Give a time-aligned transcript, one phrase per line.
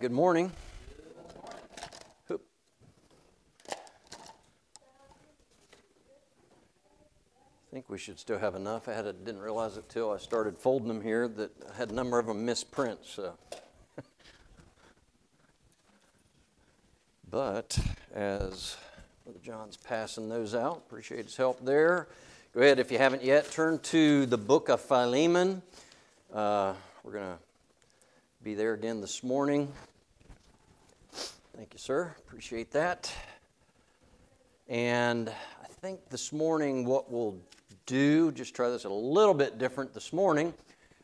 [0.00, 0.50] good morning.
[2.30, 2.36] I
[7.70, 8.88] think we should still have enough.
[8.88, 11.90] I had a, didn't realize it till I started folding them here that I had
[11.90, 13.10] a number of them misprints.
[13.10, 13.34] So.
[17.30, 17.78] but
[18.14, 18.78] as
[19.24, 22.08] Brother John's passing those out, appreciate his help there.
[22.54, 25.60] Go ahead, if you haven't yet, turn to the book of Philemon.
[26.32, 26.72] Uh,
[27.04, 27.38] we're going to
[28.42, 29.70] be there again this morning.
[31.60, 32.16] Thank you, sir.
[32.20, 33.12] Appreciate that.
[34.66, 37.36] And I think this morning, what we'll
[37.84, 40.54] do, just try this a little bit different this morning.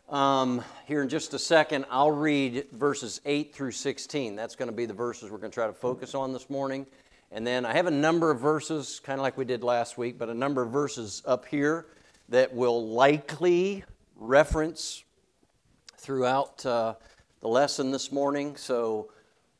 [0.09, 4.35] Um, here in just a second, I'll read verses 8 through 16.
[4.35, 6.87] That's going to be the verses we're going to try to focus on this morning.
[7.31, 10.17] And then I have a number of verses, kind of like we did last week,
[10.19, 11.85] but a number of verses up here
[12.31, 13.85] that will likely
[14.17, 15.05] reference
[15.99, 16.95] throughout uh,
[17.41, 18.57] the lesson this morning.
[18.57, 19.11] So,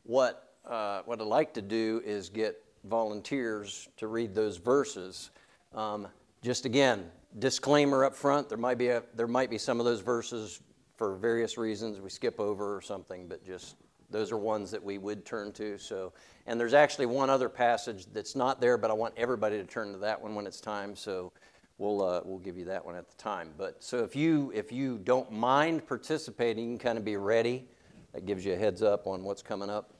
[0.01, 5.31] what, uh, what I'd like to do is get volunteers to read those verses.
[5.73, 6.07] Um,
[6.41, 7.09] just again,
[7.39, 10.61] disclaimer up front there might, be a, there might be some of those verses
[10.95, 13.75] for various reasons we skip over or something, but just
[14.09, 15.77] those are ones that we would turn to.
[15.77, 16.13] So,
[16.45, 19.91] and there's actually one other passage that's not there, but I want everybody to turn
[19.91, 20.95] to that one when it's time.
[20.95, 21.31] So,
[21.77, 23.51] we'll uh, we'll give you that one at the time.
[23.57, 27.67] But so if you if you don't mind participating, you can kind of be ready.
[28.13, 29.93] That gives you a heads up on what's coming up.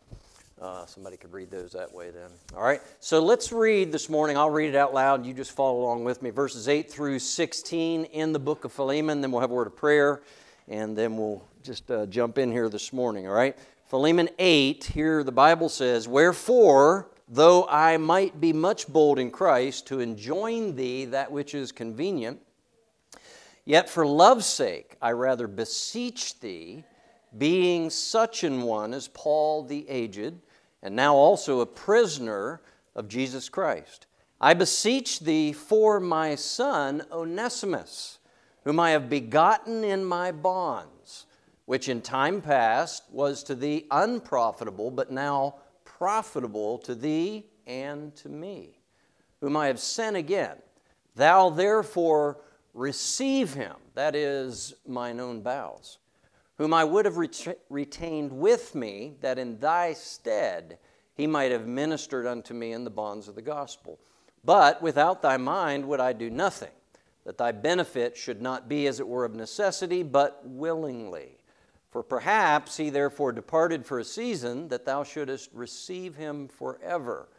[0.60, 2.30] Uh, somebody could read those that way then.
[2.56, 2.82] All right.
[3.00, 4.38] So let's read this morning.
[4.38, 5.24] I'll read it out loud.
[5.24, 6.32] You just follow along with me.
[6.32, 9.22] Verses 8 through 16 in the book of Philemon.
[9.22, 10.22] Then we'll have a word of prayer,
[10.68, 13.28] and then we'll just uh, jump in here this morning.
[13.28, 13.56] All right.
[13.86, 14.84] Philemon 8.
[14.84, 20.76] Here the Bible says, "Wherefore." though I might be much bold in Christ to enjoin
[20.76, 22.40] thee that which is convenient,
[23.66, 26.84] yet for love's sake I rather beseech thee,
[27.38, 30.40] being such an one as Paul the aged,
[30.82, 32.62] and now also a prisoner
[32.96, 34.08] of Jesus Christ.
[34.40, 38.20] I beseech thee for my son Onesimus,
[38.64, 41.26] whom I have begotten in my bonds,
[41.66, 48.30] which in time past was to thee unprofitable, but now profitable to thee and to
[48.30, 48.80] me,
[49.42, 50.58] whom I have sent again.
[51.16, 52.38] Thou therefore
[52.74, 55.98] receive him, that is, mine own bowels,
[56.58, 60.80] whom I would have ret- retained with me, that in thy stead
[61.14, 64.00] he might have ministered unto me in the bonds of the gospel.
[64.44, 66.72] But without thy mind would I do nothing,
[67.26, 71.38] that thy benefit should not be as it were of necessity, but willingly.
[71.92, 77.30] For perhaps he therefore departed for a season, that thou shouldest receive him forever,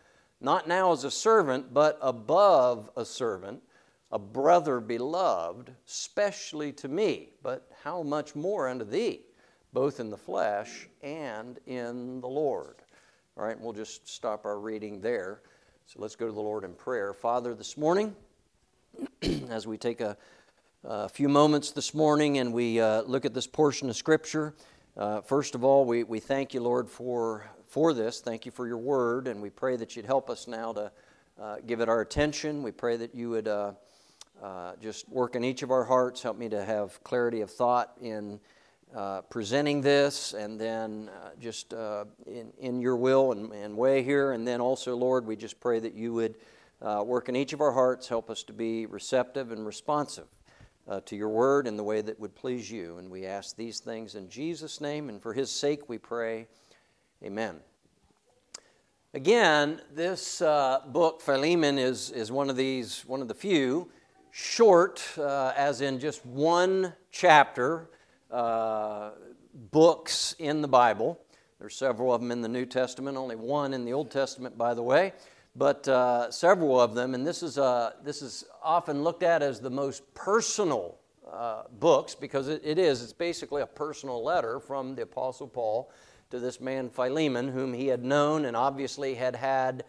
[0.40, 3.62] not now as a servant, but above a servant,
[4.10, 9.20] a brother beloved, specially to me, but how much more unto thee,
[9.72, 12.76] both in the flesh and in the Lord.
[13.36, 15.42] All right, we'll just stop our reading there.
[15.86, 17.12] So let's go to the Lord in prayer.
[17.12, 18.14] Father, this morning,
[19.50, 20.16] as we take a
[20.84, 24.54] a few moments this morning and we uh, look at this portion of Scripture.
[24.96, 28.20] Uh, first of all, we, we thank you, Lord, for, for this.
[28.20, 30.92] Thank you for your word, and we pray that you'd help us now to
[31.40, 32.62] uh, give it our attention.
[32.62, 33.48] We pray that you would
[34.40, 36.22] uh, uh, just work in each of our hearts.
[36.22, 38.40] Help me to have clarity of thought in
[38.94, 41.72] uh, presenting this, and then just
[42.26, 44.32] in, in your will and, and way here.
[44.32, 46.36] And then also, Lord, we just pray that you would
[46.80, 50.26] work in each of our hearts, help us to be receptive and responsive
[50.88, 52.98] uh, to your word in the way that would please you.
[52.98, 56.46] And we ask these things in Jesus' name, and for his sake we pray.
[57.22, 57.56] Amen.
[59.14, 63.90] Again, this uh, book, Philemon, is, is one of these, one of the few,
[64.30, 67.90] short, uh, as in just one chapter,
[68.30, 69.10] uh,
[69.70, 71.20] books in the Bible.
[71.58, 74.74] There's several of them in the New Testament, only one in the Old Testament, by
[74.74, 75.12] the way
[75.58, 79.60] but uh, several of them, and this is, uh, this is often looked at as
[79.60, 80.96] the most personal
[81.30, 83.02] uh, books because it, it is.
[83.02, 85.90] It's basically a personal letter from the Apostle Paul
[86.30, 89.84] to this man Philemon, whom he had known and obviously had had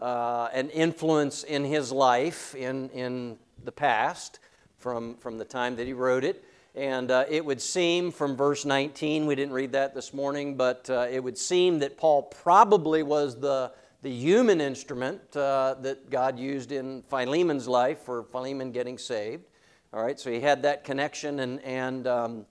[0.00, 4.38] uh, an influence in his life in, in the past
[4.76, 6.44] from, from the time that he wrote it.
[6.74, 10.88] And uh, it would seem from verse 19, we didn't read that this morning, but
[10.88, 13.72] uh, it would seem that Paul probably was the
[14.02, 19.44] the human instrument uh, that God used in Philemon's life for Philemon getting saved.
[19.92, 22.46] All right, so he had that connection, and, and um,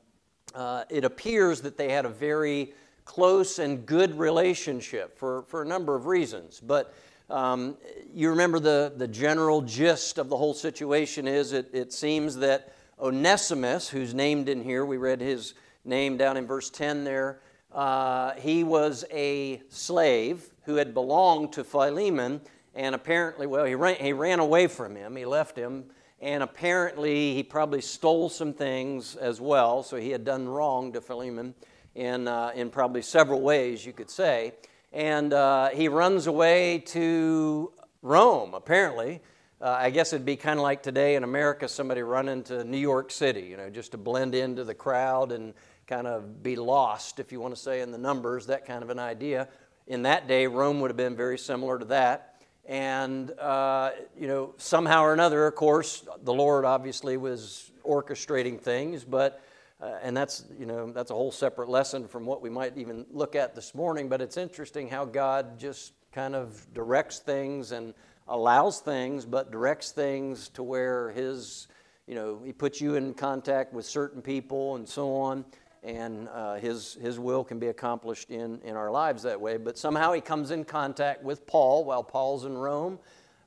[0.55, 2.73] uh, it appears that they had a very
[3.05, 6.59] close and good relationship for, for a number of reasons.
[6.59, 6.93] But
[7.29, 7.77] um,
[8.13, 12.73] you remember the, the general gist of the whole situation is it, it seems that
[12.99, 15.53] Onesimus, who's named in here, we read his
[15.83, 17.39] name down in verse 10 there,
[17.71, 22.41] Uh, he was a slave who had belonged to Philemon,
[22.73, 25.15] and apparently, well, he ran, he ran away from him.
[25.15, 25.85] He left him,
[26.21, 29.83] and apparently, he probably stole some things as well.
[29.83, 31.53] So he had done wrong to Philemon
[31.93, 34.53] in, uh, in probably several ways, you could say.
[34.97, 37.71] And uh, he runs away to
[38.01, 39.21] Rome, apparently.
[39.61, 42.79] Uh, I guess it'd be kind of like today in America, somebody running to New
[42.79, 45.53] York City, you know, just to blend into the crowd and
[45.85, 48.89] kind of be lost, if you want to say, in the numbers, that kind of
[48.89, 49.47] an idea.
[49.85, 52.41] In that day, Rome would have been very similar to that.
[52.65, 59.03] And, uh, you know, somehow or another, of course, the Lord obviously was orchestrating things,
[59.03, 59.43] but,
[59.81, 63.05] uh, and that's, you know, that's a whole separate lesson from what we might even
[63.11, 64.09] look at this morning.
[64.09, 67.93] But it's interesting how God just kind of directs things and
[68.27, 71.67] allows things, but directs things to where His,
[72.07, 75.45] you know, He puts you in contact with certain people and so on
[75.83, 79.55] and uh, his, his will can be accomplished in, in our lives that way.
[79.57, 82.99] But somehow he comes in contact with Paul while Paul's in Rome,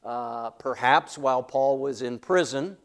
[0.04, 2.78] uh, perhaps while Paul was in prison,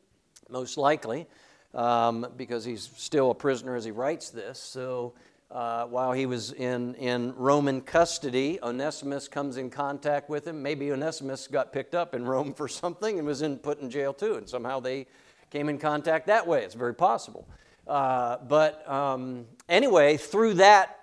[0.50, 1.28] most likely,
[1.76, 4.58] um, because he's still a prisoner as he writes this.
[4.58, 5.14] So
[5.52, 10.64] uh, while he was in, in Roman custody, Onesimus comes in contact with him.
[10.64, 14.14] Maybe Onesimus got picked up in Rome for something and was in, put in jail
[14.14, 15.06] too, and somehow they
[15.52, 16.64] came in contact that way.
[16.64, 17.48] It's very possible.
[17.88, 21.00] Uh, but um, anyway, through that,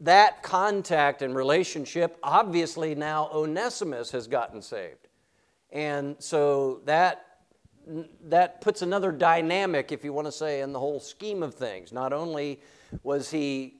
[0.00, 5.08] that contact and relationship, obviously now Onesimus has gotten saved.
[5.72, 7.23] And so that,
[8.24, 11.92] that puts another dynamic, if you want to say, in the whole scheme of things.
[11.92, 12.60] Not only
[13.02, 13.74] was he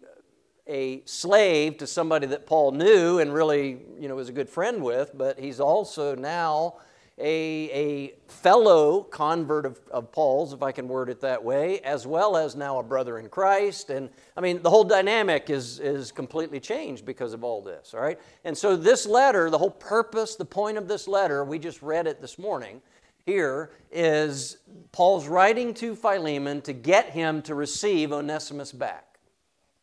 [0.67, 4.83] a slave to somebody that Paul knew and really you know, was a good friend
[4.83, 6.77] with, but he's also now
[7.19, 12.07] a, a fellow convert of, of Paul's, if I can word it that way, as
[12.07, 13.91] well as now a brother in Christ.
[13.91, 18.01] And I mean, the whole dynamic is, is completely changed because of all this, all
[18.01, 18.19] right?
[18.45, 22.07] And so, this letter, the whole purpose, the point of this letter, we just read
[22.09, 22.83] it this morning
[23.27, 24.59] here, is
[24.93, 29.19] Paul's writing to Philemon to get him to receive Onesimus back.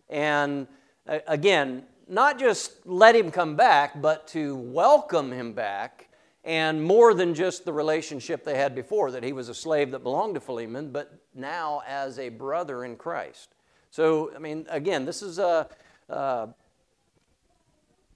[0.09, 0.67] And
[1.07, 6.09] again, not just let him come back, but to welcome him back
[6.43, 9.99] and more than just the relationship they had before, that he was a slave that
[9.99, 13.49] belonged to Philemon, but now as a brother in Christ.
[13.91, 15.67] So, I mean, again, this is a,
[16.09, 16.47] uh,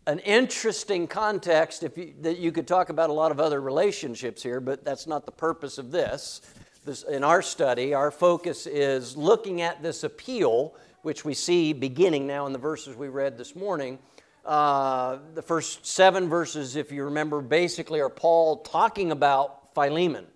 [0.08, 4.44] an interesting context if you, that you could talk about a lot of other relationships
[4.44, 6.42] here, but that's not the purpose of this.
[6.86, 7.04] this.
[7.04, 12.46] In our study, our focus is looking at this appeal, which we see beginning now
[12.46, 14.00] in the verses we read this morning
[14.46, 20.28] uh, the first seven verses, if you remember, basically are Paul talking about Philemon,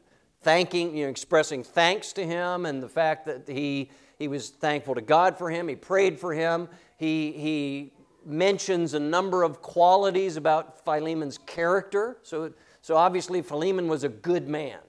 [0.42, 4.96] thanking, you know, expressing thanks to him and the fact that he, he was thankful
[4.96, 5.68] to God for him.
[5.68, 6.68] He prayed for him.
[6.98, 7.94] He, he
[8.30, 12.18] mentions a number of qualities about Philemon's character.
[12.24, 14.80] So, so obviously, Philemon was a good man.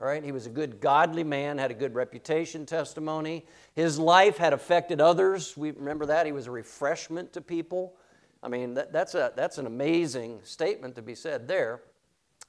[0.00, 3.46] All right, he was a good, godly man, had a good reputation, testimony.
[3.74, 5.56] His life had affected others.
[5.56, 7.94] We remember that he was a refreshment to people.
[8.42, 11.80] I mean, that, that's, a, that's an amazing statement to be said there.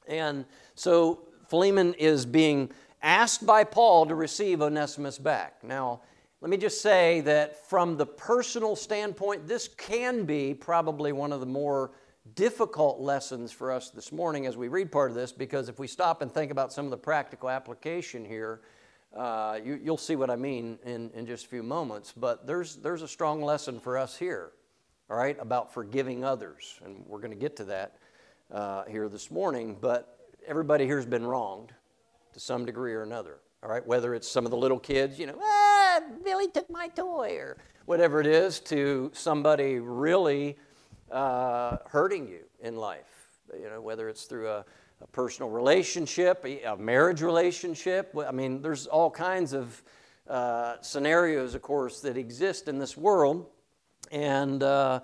[0.08, 2.72] And so Philemon is being
[3.02, 5.64] asked by Paul to receive Onesimus back.
[5.64, 6.02] Now,
[6.46, 11.40] let me just say that from the personal standpoint, this can be probably one of
[11.40, 11.90] the more
[12.36, 15.88] difficult lessons for us this morning as we read part of this, because if we
[15.88, 18.62] stop and think about some of the practical application here,
[19.16, 22.14] uh, you, will see what I mean in, in just a few moments.
[22.16, 24.52] But there's, there's a strong lesson for us here
[25.10, 26.80] all right, about forgiving others.
[26.86, 27.98] And we're going to get to that
[28.52, 29.78] uh, here this morning.
[29.82, 31.74] But everybody here has been wronged
[32.34, 33.86] to some degree or another, all right?
[33.86, 37.58] Whether it's some of the little kids, you know, ah, Billy took my toy, or
[37.88, 40.56] whatever it is, to somebody really
[41.12, 44.64] uh, hurting you in life, you know, whether it's through a,
[45.02, 48.16] a personal relationship, a marriage relationship.
[48.16, 49.82] I mean, there's all kinds of
[50.30, 53.48] uh, scenarios, of course, that exist in this world
[54.12, 55.00] and uh,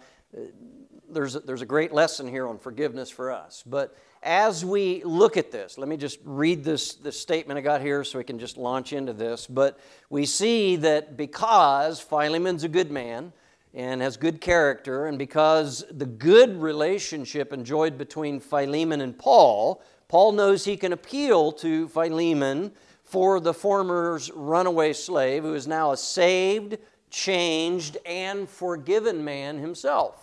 [1.09, 3.63] there's, a, there's a great lesson here on forgiveness for us.
[3.65, 7.81] But as we look at this, let me just read this, this statement I got
[7.81, 9.47] here so we can just launch into this.
[9.47, 13.33] But we see that because Philemon's a good man
[13.73, 20.33] and has good character, and because the good relationship enjoyed between Philemon and Paul, Paul
[20.33, 22.73] knows he can appeal to Philemon
[23.05, 26.77] for the former's runaway slave who is now a saved,
[27.09, 30.20] changed, and forgiven man himself.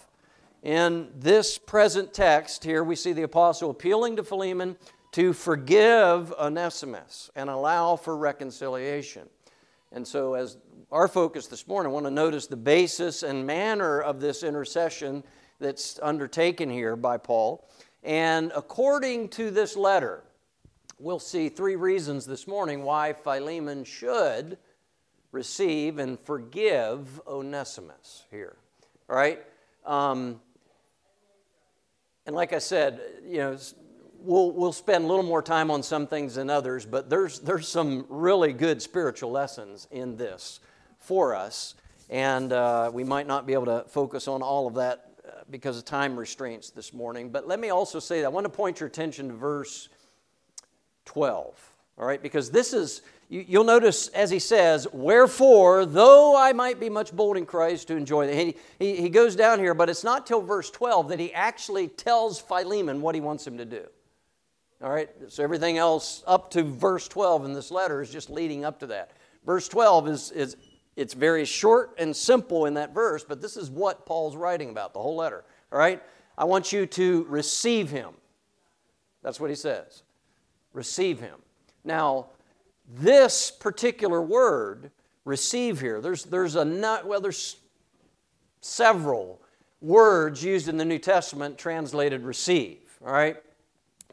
[0.63, 4.77] In this present text here, we see the apostle appealing to Philemon
[5.13, 9.29] to forgive Onesimus and allow for reconciliation.
[9.93, 10.59] And so, as
[10.91, 15.23] our focus this morning, I want to notice the basis and manner of this intercession
[15.61, 17.69] that's undertaken here by Paul.
[18.03, 20.25] And according to this letter,
[20.99, 24.59] we'll see three reasons this morning why Philemon should
[25.31, 28.57] receive and forgive Onesimus here.
[29.09, 29.41] All right?
[29.85, 30.41] Um,
[32.29, 33.57] and like I said, you know,
[34.21, 37.67] we'll, we'll spend a little more time on some things than others, but there's, there's
[37.67, 40.61] some really good spiritual lessons in this
[40.99, 41.75] for us.
[42.11, 45.79] And uh, we might not be able to focus on all of that uh, because
[45.79, 47.31] of time restraints this morning.
[47.31, 49.89] But let me also say that I want to point your attention to verse
[51.07, 51.73] 12.
[51.99, 56.79] All right, because this is, you, will notice as he says, Wherefore, though I might
[56.79, 60.05] be much bold in Christ to enjoy, he, he, he goes down here, but it's
[60.05, 63.85] not till verse 12 that he actually tells Philemon what he wants him to do.
[64.81, 68.65] All right, so everything else up to verse 12 in this letter is just leading
[68.65, 69.11] up to that.
[69.45, 70.57] Verse 12 is, is
[70.95, 74.93] it's very short and simple in that verse, but this is what Paul's writing about,
[74.93, 75.43] the whole letter.
[75.73, 76.01] All right,
[76.37, 78.11] I want you to receive him.
[79.21, 80.05] That's what he says.
[80.73, 81.41] Receive him.
[81.85, 82.27] Now,
[82.89, 84.91] this particular word,
[85.25, 87.57] receive here, there's, there's a not, well, there's
[88.61, 89.41] several
[89.81, 93.37] words used in the New Testament translated receive, all right?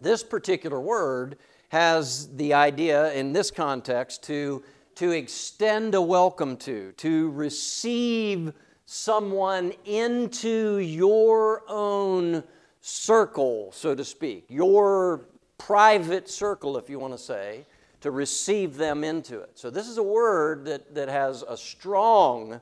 [0.01, 1.38] This particular word
[1.69, 4.63] has the idea in this context to,
[4.95, 8.53] to extend a welcome to, to receive
[8.86, 12.43] someone into your own
[12.81, 15.22] circle, so to speak, your
[15.57, 17.65] private circle, if you want to say,
[18.01, 19.51] to receive them into it.
[19.55, 22.62] So, this is a word that, that has a strong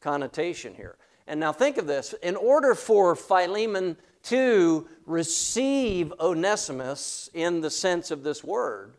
[0.00, 0.96] connotation here.
[1.26, 8.10] And now think of this in order for Philemon to receive Onesimus in the sense
[8.10, 8.94] of this word,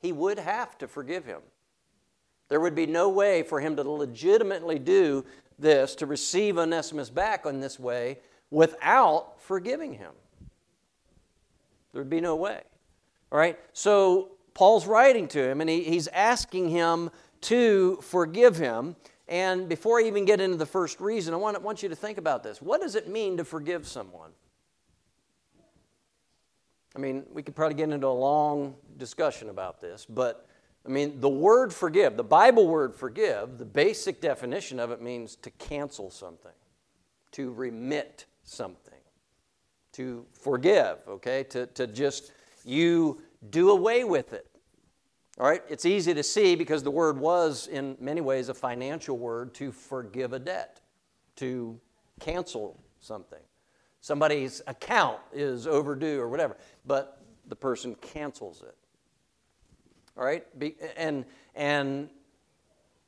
[0.00, 1.40] he would have to forgive him.
[2.48, 5.24] There would be no way for him to legitimately do
[5.58, 8.18] this, to receive Onesimus back in this way,
[8.50, 10.12] without forgiving him.
[11.94, 12.60] There'd be no way.
[13.32, 13.58] All right?
[13.72, 17.10] So Paul's writing to him and he, he's asking him
[17.42, 18.96] to forgive him.
[19.28, 21.96] And before I even get into the first reason, I want, I want you to
[21.96, 22.60] think about this.
[22.60, 24.32] What does it mean to forgive someone?
[26.96, 30.48] I mean, we could probably get into a long discussion about this, but
[30.86, 35.34] I mean, the word forgive, the Bible word forgive, the basic definition of it means
[35.36, 36.52] to cancel something,
[37.32, 38.94] to remit something
[39.94, 41.44] to forgive, okay?
[41.44, 42.32] To, to just,
[42.64, 44.46] you do away with it.
[45.38, 45.62] All right?
[45.68, 49.72] It's easy to see because the word was, in many ways, a financial word to
[49.72, 50.80] forgive a debt,
[51.36, 51.78] to
[52.20, 53.40] cancel something.
[54.00, 58.76] Somebody's account is overdue or whatever, but the person cancels it.
[60.16, 60.44] All right?
[60.96, 61.24] And,
[61.54, 62.08] and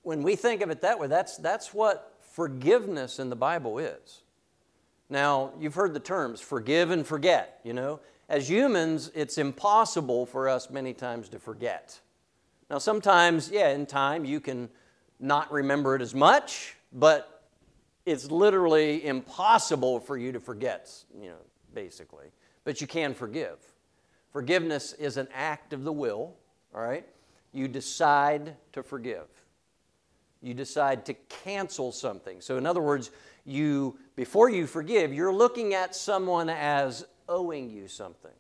[0.03, 4.23] when we think of it that way, that's, that's what forgiveness in the Bible is.
[5.09, 8.01] Now, you've heard the terms forgive and forget, you know.
[8.29, 12.01] As humans, it's impossible for us many times to forget.
[12.69, 14.69] Now, sometimes, yeah, in time you can
[15.21, 17.45] not remember it as much, but
[18.05, 21.39] it's literally impossible for you to forget, you know,
[21.73, 22.27] basically.
[22.65, 23.59] But you can forgive.
[24.33, 26.35] Forgiveness is an act of the will,
[26.75, 27.07] all right?
[27.53, 29.29] You decide to forgive.
[30.43, 32.41] You decide to cancel something.
[32.41, 33.13] So, in other words,
[33.45, 38.33] you before you forgive, you're looking at someone as owing you something.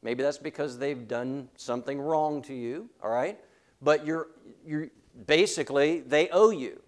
[0.00, 3.38] Maybe that's because they've done something wrong to you, all right?
[3.80, 4.28] But you're,
[4.64, 4.88] you're
[5.26, 6.80] basically, they owe you,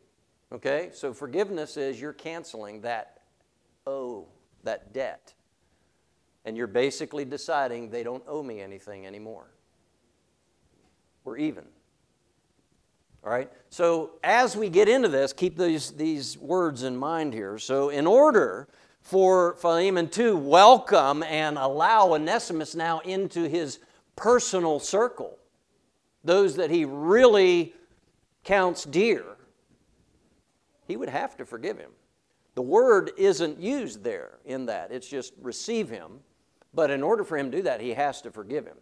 [0.53, 0.91] okay?
[0.93, 3.21] So forgiveness is you're canceling that
[3.87, 4.27] owe,
[4.63, 5.35] that debt.
[6.45, 9.47] And you're basically deciding they don't owe me anything anymore.
[11.25, 11.65] We're even.
[13.25, 13.51] All right?
[13.71, 17.59] So as we get into this, keep these, these words in mind here.
[17.59, 18.69] So, in order
[19.01, 23.79] for Philemon to welcome and allow Onesimus now into his
[24.17, 25.39] personal circle,
[26.23, 27.75] those that he really
[28.45, 29.25] counts dear,
[30.87, 31.91] he would have to forgive him.
[32.55, 36.21] The word isn't used there in that, it's just receive him.
[36.73, 38.77] But in order for him to do that, he has to forgive him.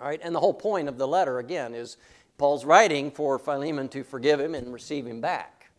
[0.00, 1.96] All right, and the whole point of the letter, again, is
[2.38, 5.70] Paul's writing for Philemon to forgive him and receive him back,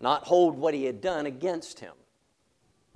[0.00, 1.92] not hold what he had done against him.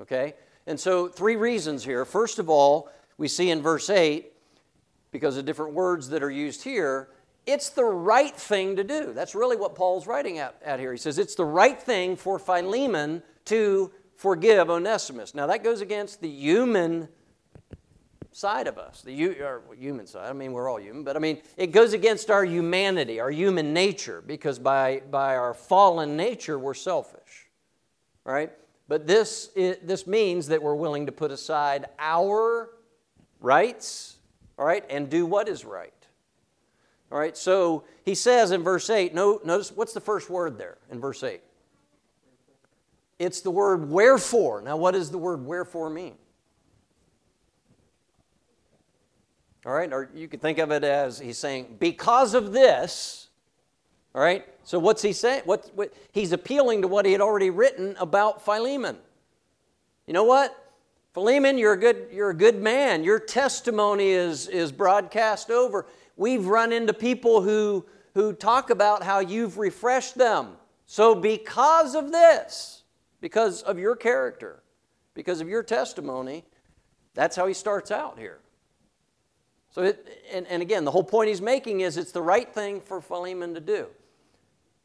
[0.01, 0.35] Okay?
[0.67, 2.05] And so, three reasons here.
[2.05, 4.33] First of all, we see in verse 8,
[5.11, 7.09] because of different words that are used here,
[7.47, 9.13] it's the right thing to do.
[9.13, 10.93] That's really what Paul's writing at, at here.
[10.93, 15.35] He says it's the right thing for Philemon to forgive Onesimus.
[15.35, 17.09] Now, that goes against the human
[18.35, 19.13] side of us, the
[19.79, 20.29] human side.
[20.29, 23.73] I mean, we're all human, but I mean, it goes against our humanity, our human
[23.73, 27.49] nature, because by, by our fallen nature, we're selfish,
[28.25, 28.51] right?
[28.89, 32.71] But this, it, this means that we're willing to put aside our
[33.41, 34.17] rights,
[34.59, 35.93] all right, and do what is right.
[37.13, 40.79] All right, so he says in verse 8, no, notice what's the first word there
[40.91, 41.41] in verse 8?
[43.21, 44.61] It's the word wherefore.
[44.61, 46.17] Now, what does the word wherefore mean?
[49.67, 53.29] All right, or you could think of it as he's saying, because of this,
[54.15, 55.43] all right, so what's he saying?
[55.47, 58.99] What, what, he's appealing to what he had already written about Philemon.
[60.07, 60.57] You know what?
[61.15, 63.05] Philemon, you're a good, you're a good man.
[63.05, 65.87] Your testimony is, is broadcast over.
[66.17, 70.57] We've run into people who, who talk about how you've refreshed them.
[70.87, 72.83] So, because of this,
[73.21, 74.63] because of your character,
[75.15, 76.45] because of your testimony,
[77.15, 78.41] that's how he starts out here.
[79.75, 82.81] So, it, and, and again, the whole point he's making is it's the right thing
[82.81, 83.89] for Philemon to do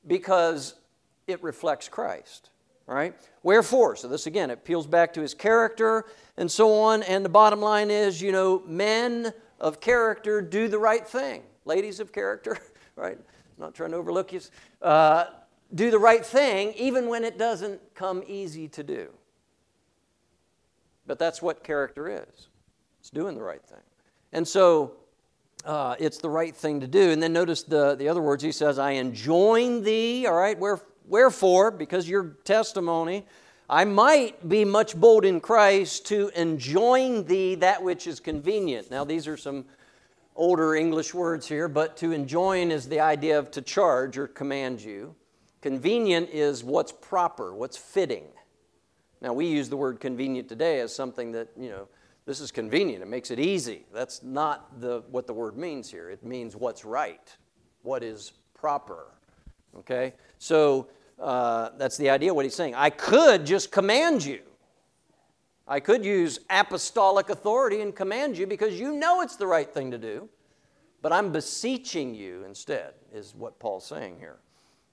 [0.07, 0.73] because
[1.27, 2.49] it reflects Christ,
[2.87, 3.13] right?
[3.43, 6.05] Wherefore, so this again, it peels back to his character
[6.37, 7.03] and so on.
[7.03, 11.43] And the bottom line is, you know, men of character do the right thing.
[11.65, 12.57] Ladies of character,
[12.95, 13.17] right?
[13.17, 14.41] I'm not trying to overlook you.
[14.81, 15.25] Uh,
[15.75, 19.09] do the right thing even when it doesn't come easy to do.
[21.05, 22.47] But that's what character is
[22.99, 23.77] it's doing the right thing.
[24.31, 24.93] And so
[25.65, 27.11] uh, it's the right thing to do.
[27.11, 30.79] And then notice the, the other words he says, I enjoin thee, all right, where,
[31.07, 33.25] wherefore, because your testimony,
[33.69, 38.89] I might be much bold in Christ to enjoin thee that which is convenient.
[38.89, 39.65] Now, these are some
[40.35, 44.81] older English words here, but to enjoin is the idea of to charge or command
[44.81, 45.13] you.
[45.61, 48.23] Convenient is what's proper, what's fitting.
[49.21, 51.89] Now, we use the word convenient today as something that, you know,
[52.29, 53.87] this is convenient, it makes it easy.
[53.91, 56.11] That's not the, what the word means here.
[56.11, 57.35] It means what's right,
[57.81, 59.07] what is proper.
[59.79, 60.13] Okay?
[60.37, 60.89] So
[61.19, 62.75] uh, that's the idea what he's saying.
[62.75, 64.41] I could just command you.
[65.67, 69.89] I could use apostolic authority and command you because you know it's the right thing
[69.89, 70.29] to do.
[71.01, 74.37] But I'm beseeching you instead, is what Paul's saying here.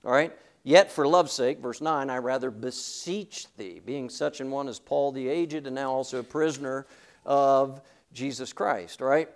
[0.07, 0.33] All right?
[0.63, 4.79] Yet for love's sake, verse 9, I rather beseech thee, being such an one as
[4.79, 6.87] Paul the aged, and now also a prisoner
[7.27, 9.29] of Jesus Christ, right?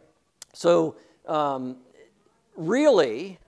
[0.55, 1.76] So, um,
[2.57, 3.38] really,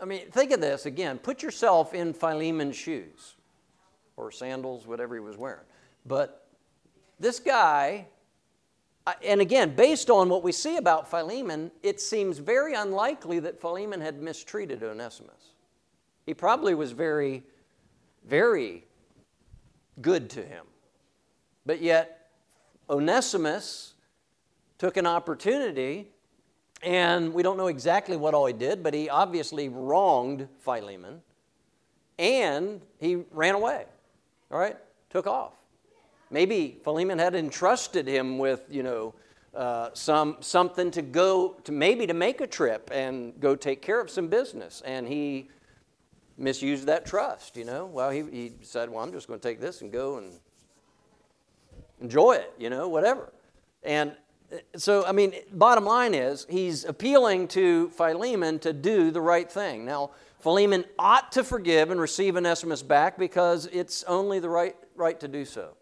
[0.00, 1.18] I mean, think of this again.
[1.18, 3.34] Put yourself in Philemon's shoes
[4.16, 5.64] or sandals, whatever he was wearing.
[6.06, 6.46] But
[7.18, 8.06] this guy,
[9.24, 14.00] and again, based on what we see about Philemon, it seems very unlikely that Philemon
[14.00, 15.54] had mistreated Onesimus.
[16.26, 17.42] He probably was very,
[18.26, 18.84] very
[20.00, 20.66] good to him.
[21.64, 22.15] But yet,
[22.88, 23.94] Onesimus
[24.78, 26.08] took an opportunity,
[26.82, 31.22] and we don't know exactly what all he did, but he obviously wronged Philemon,
[32.18, 33.84] and he ran away.
[34.50, 34.76] All right?
[35.10, 35.54] Took off.
[36.30, 39.14] Maybe Philemon had entrusted him with, you know,
[39.54, 44.00] uh, some something to go to maybe to make a trip and go take care
[44.00, 45.48] of some business, and he
[46.36, 47.56] misused that trust.
[47.56, 50.18] You know, well, he, he said, "Well, I'm just going to take this and go
[50.18, 50.38] and
[52.00, 53.32] enjoy it, you know, whatever.
[53.82, 54.12] And
[54.52, 59.50] uh, so, I mean, bottom line is he's appealing to Philemon to do the right
[59.50, 59.84] thing.
[59.84, 65.18] Now, Philemon ought to forgive and receive Onesimus back because it's only the right, right
[65.20, 65.76] to do so.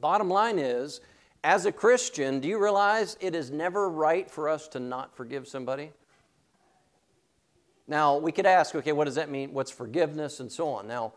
[0.00, 1.00] Bottom line is,
[1.44, 5.46] as a Christian, do you realize it is never right for us to not forgive
[5.46, 5.92] somebody?
[7.86, 9.52] Now, we could ask, okay, what does that mean?
[9.52, 10.88] What's forgiveness and so on?
[10.88, 11.12] Now,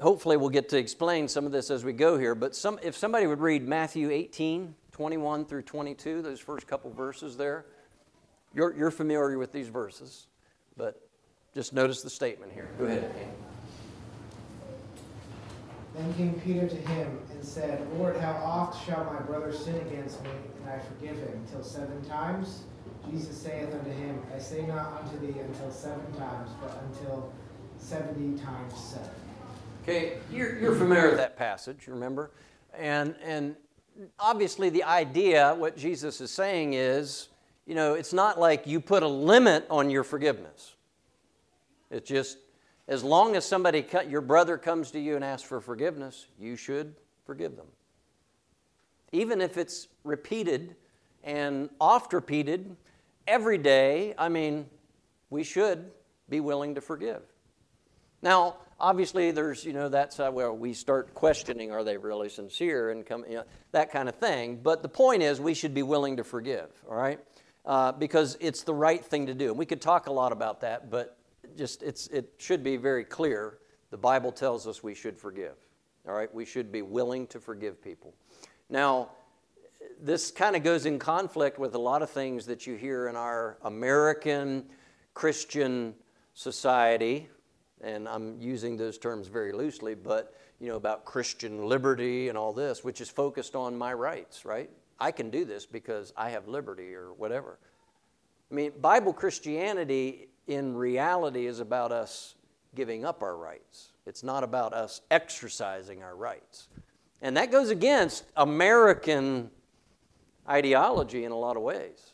[0.00, 2.96] hopefully we'll get to explain some of this as we go here, but some, if
[2.96, 7.66] somebody would read Matthew 18, 21 through 22, those first couple verses there,
[8.54, 10.26] you're, you're familiar with these verses,
[10.76, 11.08] but
[11.54, 12.68] just notice the statement here.
[12.78, 13.10] Go ahead,
[15.94, 20.22] Then came Peter to him and said, Lord, how oft shall my brother sin against
[20.22, 20.30] me,
[20.60, 21.42] and I forgive him?
[21.50, 22.64] Till seven times?
[23.10, 27.32] Jesus saith unto him, I say not unto thee until seven times, but until
[27.78, 29.25] seventy times seven.
[29.88, 32.32] Okay, you're, you're familiar with that passage, remember?
[32.76, 33.54] And, and
[34.18, 37.28] obviously, the idea, what Jesus is saying is,
[37.66, 40.74] you know, it's not like you put a limit on your forgiveness.
[41.88, 42.38] It's just
[42.88, 46.56] as long as somebody, cut your brother comes to you and asks for forgiveness, you
[46.56, 46.92] should
[47.24, 47.68] forgive them.
[49.12, 50.74] Even if it's repeated
[51.22, 52.74] and oft repeated
[53.28, 54.66] every day, I mean,
[55.30, 55.92] we should
[56.28, 57.22] be willing to forgive.
[58.20, 62.90] Now, obviously, there's, you know, that's uh, where we start questioning are they really sincere
[62.90, 64.60] and come, you know, that kind of thing.
[64.62, 67.20] But the point is, we should be willing to forgive, all right?
[67.64, 69.50] Uh, because it's the right thing to do.
[69.50, 71.18] And we could talk a lot about that, but
[71.56, 73.58] just it's, it should be very clear.
[73.90, 75.56] The Bible tells us we should forgive,
[76.06, 76.32] all right?
[76.32, 78.14] We should be willing to forgive people.
[78.68, 79.10] Now,
[80.00, 83.16] this kind of goes in conflict with a lot of things that you hear in
[83.16, 84.66] our American
[85.14, 85.94] Christian
[86.34, 87.28] society,
[87.82, 92.52] and I'm using those terms very loosely, but you know about Christian liberty and all
[92.52, 94.70] this, which is focused on my rights, right?
[94.98, 97.58] I can do this because I have liberty or whatever.
[98.50, 102.34] I mean, Bible Christianity in reality is about us
[102.74, 103.90] giving up our rights.
[104.06, 106.68] It's not about us exercising our rights.
[107.20, 109.50] And that goes against American
[110.48, 112.05] ideology in a lot of ways.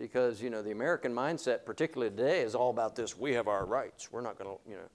[0.00, 3.66] Because, you know, the American mindset, particularly today, is all about this we have our
[3.66, 4.10] rights.
[4.10, 4.88] We're not going to, you know.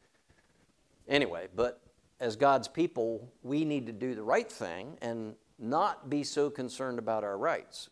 [1.07, 1.79] Anyway, but
[2.19, 6.97] as God's people, we need to do the right thing and not be so concerned
[6.97, 7.89] about our rights.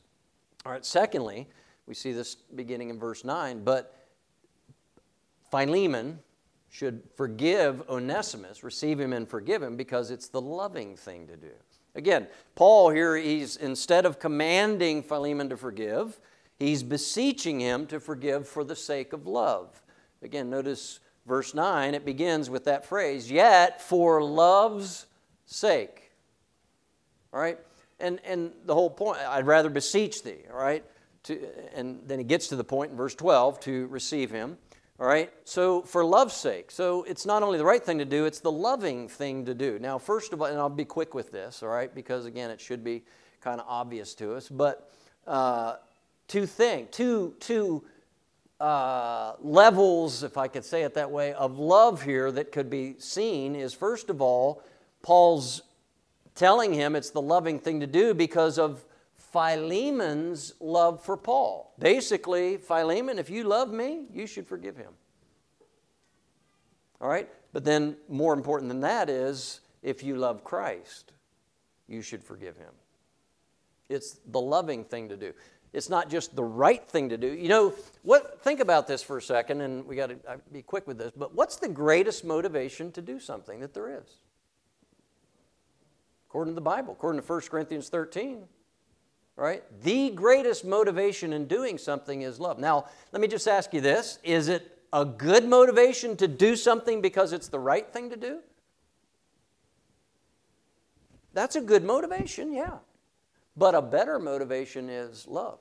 [0.65, 1.47] All right, secondly,
[1.85, 3.95] we see this beginning in verse 9, but
[5.51, 6.17] Philemon
[6.71, 11.51] should forgive Onesimus, receive him and forgive him because it's the loving thing to do.
[11.93, 16.19] Again, Paul here, he's instead of commanding Philemon to forgive,
[16.63, 19.81] he's beseeching him to forgive for the sake of love.
[20.21, 25.05] Again, notice verse 9, it begins with that phrase, yet for love's
[25.45, 26.11] sake.
[27.33, 27.59] All right?
[27.99, 30.83] And, and the whole point, I'd rather beseech thee, all right?
[31.23, 31.39] To,
[31.73, 34.57] and then he gets to the point in verse 12 to receive him.
[34.99, 35.31] All right?
[35.43, 36.69] So, for love's sake.
[36.69, 39.79] So, it's not only the right thing to do, it's the loving thing to do.
[39.79, 41.93] Now, first of all, and I'll be quick with this, all right?
[41.93, 43.03] Because, again, it should be
[43.41, 44.49] kind of obvious to us.
[44.49, 44.91] But
[45.25, 45.75] uh,
[46.27, 47.83] two things, two, two
[48.59, 52.95] uh, levels, if I could say it that way, of love here that could be
[52.99, 54.63] seen is first of all,
[55.01, 55.63] Paul's
[56.35, 58.85] telling him it's the loving thing to do because of
[59.33, 61.73] Philemon's love for Paul.
[61.79, 64.93] Basically, Philemon, if you love me, you should forgive him.
[67.01, 67.27] All right?
[67.51, 71.11] But then, more important than that is if you love Christ,
[71.87, 72.71] you should forgive him.
[73.89, 75.33] It's the loving thing to do.
[75.73, 77.33] It's not just the right thing to do.
[77.33, 80.17] You know, what think about this for a second and we got to
[80.51, 84.17] be quick with this, but what's the greatest motivation to do something that there is?
[86.29, 88.43] According to the Bible, according to 1 Corinthians 13,
[89.35, 89.63] right?
[89.81, 92.59] The greatest motivation in doing something is love.
[92.59, 97.01] Now, let me just ask you this is it a good motivation to do something
[97.01, 98.39] because it's the right thing to do?
[101.33, 102.77] That's a good motivation, yeah.
[103.55, 105.59] But a better motivation is love.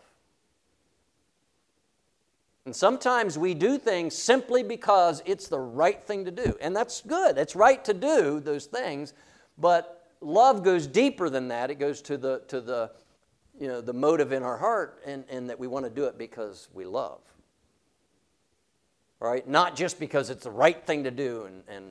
[2.65, 6.57] And sometimes we do things simply because it's the right thing to do.
[6.61, 7.37] And that's good.
[7.37, 9.15] It's right to do those things.
[9.59, 11.71] But love goes deeper than that.
[11.71, 12.93] It goes to the, to the
[13.59, 16.17] you know, the motive in our heart and, and that we want to do it
[16.17, 17.21] because we love.
[19.21, 19.47] Right?
[19.47, 21.85] Not just because it's the right thing to do, and, and,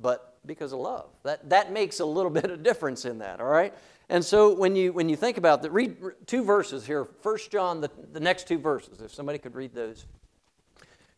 [0.00, 1.08] but because of love.
[1.22, 3.74] That, that makes a little bit of difference in that, all right?
[4.12, 5.96] And so when you, when you think about that, read
[6.26, 7.06] two verses here.
[7.22, 10.04] First John, the, the next two verses, if somebody could read those.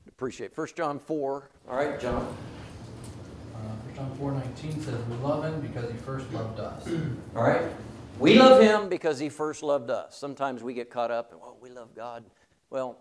[0.06, 1.50] Appreciate First John 4.
[1.68, 2.36] All right, John.
[3.52, 6.86] Uh, John 4 19 says, We love him because he first loved us.
[7.36, 7.68] All right.
[8.20, 10.16] We love him because he first loved us.
[10.16, 12.22] Sometimes we get caught up and, well, we love God.
[12.70, 12.96] Well,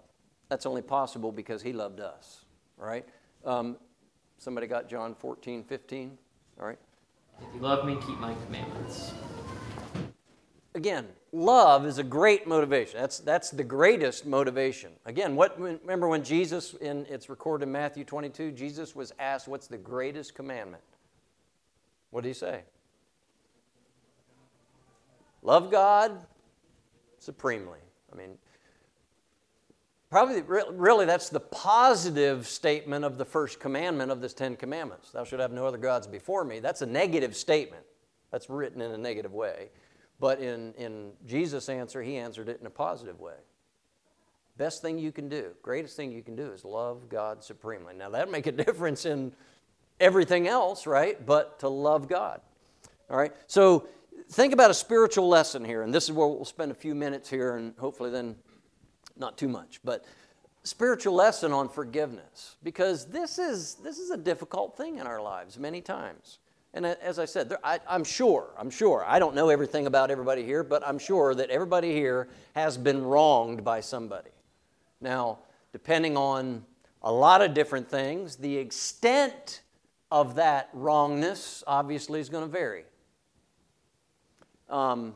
[0.50, 2.46] that's only possible because he loved us,
[2.78, 3.06] right?
[3.46, 3.78] Um,
[4.40, 6.18] somebody got John 14, 15,
[6.60, 6.80] all right?
[7.40, 9.12] If you love me, keep my commandments.
[10.76, 13.00] Again, love is a great motivation.
[13.00, 14.92] That's, that's the greatest motivation.
[15.06, 19.68] Again, what, remember when Jesus, in, it's recorded in Matthew 22, Jesus was asked, What's
[19.68, 20.84] the greatest commandment?
[22.10, 22.62] What did he say?
[25.44, 26.26] Love God
[27.20, 27.80] supremely.
[28.12, 28.38] I mean,
[30.10, 35.12] probably really that's the positive statement of the first commandment of this Ten Commandments.
[35.12, 36.60] Thou shalt have no other gods before me.
[36.60, 37.84] That's a negative statement.
[38.32, 39.70] That's written in a negative way.
[40.20, 43.36] But in, in Jesus' answer, he answered it in a positive way.
[44.58, 47.94] Best thing you can do, greatest thing you can do is love God supremely.
[47.96, 49.34] Now, that make a difference in
[50.00, 51.24] everything else, right?
[51.26, 52.42] But to love God.
[53.10, 53.34] All right?
[53.48, 53.88] So
[54.30, 57.30] think about a spiritual lesson here, and this is where we'll spend a few minutes
[57.30, 58.36] here, and hopefully then
[59.18, 60.06] not too much, but
[60.64, 65.58] spiritual lesson on forgiveness, because this is this is a difficult thing in our lives
[65.60, 66.40] many times.
[66.74, 70.10] And as I said, there, I, I'm sure, I'm sure, I don't know everything about
[70.10, 74.32] everybody here, but I'm sure that everybody here has been wronged by somebody.
[75.00, 75.40] Now,
[75.72, 76.66] depending on
[77.04, 79.62] a lot of different things, the extent
[80.10, 82.86] of that wrongness obviously is going to vary.
[84.68, 85.14] Um,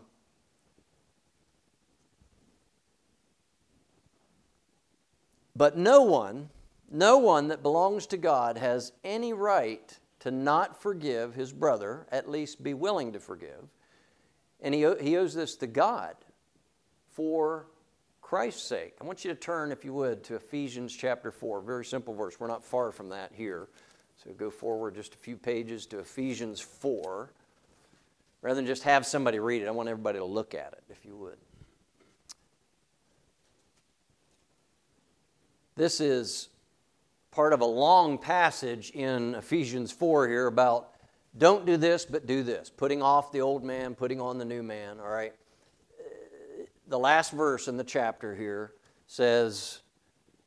[5.56, 6.50] but no one,
[6.91, 12.30] no one that belongs to God has any right to not forgive his brother, at
[12.30, 13.70] least be willing to forgive.
[14.60, 16.16] And he, he owes this to God
[17.13, 17.68] for
[18.22, 18.96] Christ's sake.
[19.00, 21.62] I want you to turn, if you would, to Ephesians chapter 4.
[21.62, 22.38] Very simple verse.
[22.42, 23.70] We're not far from that here.
[24.22, 27.32] So go forward just a few pages to Ephesians 4.
[28.42, 31.06] Rather than just have somebody read it, I want everybody to look at it, if
[31.06, 31.38] you would.
[35.78, 36.50] This is
[37.38, 40.95] part of a long passage in Ephesians 4 here about
[41.38, 42.71] don't do this, but do this.
[42.71, 45.34] Putting off the old man, putting on the new man, all right?
[46.88, 48.73] The last verse in the chapter here
[49.06, 49.82] says,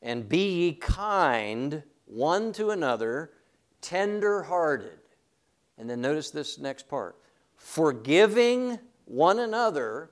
[0.03, 3.35] And be ye kind one to another,
[3.81, 4.98] tender hearted.
[5.79, 7.14] And then notice this next part
[7.55, 10.11] forgiving one another,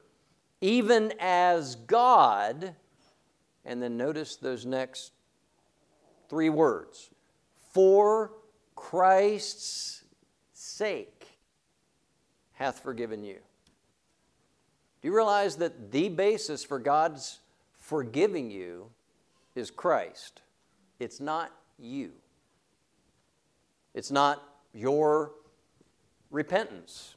[0.60, 2.76] even as God,
[3.64, 5.10] and then notice those next
[6.28, 7.10] three words
[7.72, 8.32] for
[8.74, 10.02] Christ's
[10.52, 11.26] sake
[12.52, 13.38] hath forgiven you.
[15.00, 17.38] Do you realize that the basis for God's
[17.78, 18.90] forgiving you
[19.54, 20.42] is Christ?
[20.98, 22.10] It's not you.
[23.94, 24.42] It's not
[24.74, 25.32] your
[26.30, 27.14] repentance.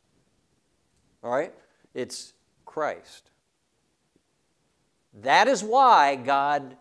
[1.24, 1.54] All right?
[1.94, 2.34] It's
[2.66, 3.30] Christ.
[5.22, 6.78] That is why God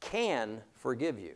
[0.00, 1.34] can forgive you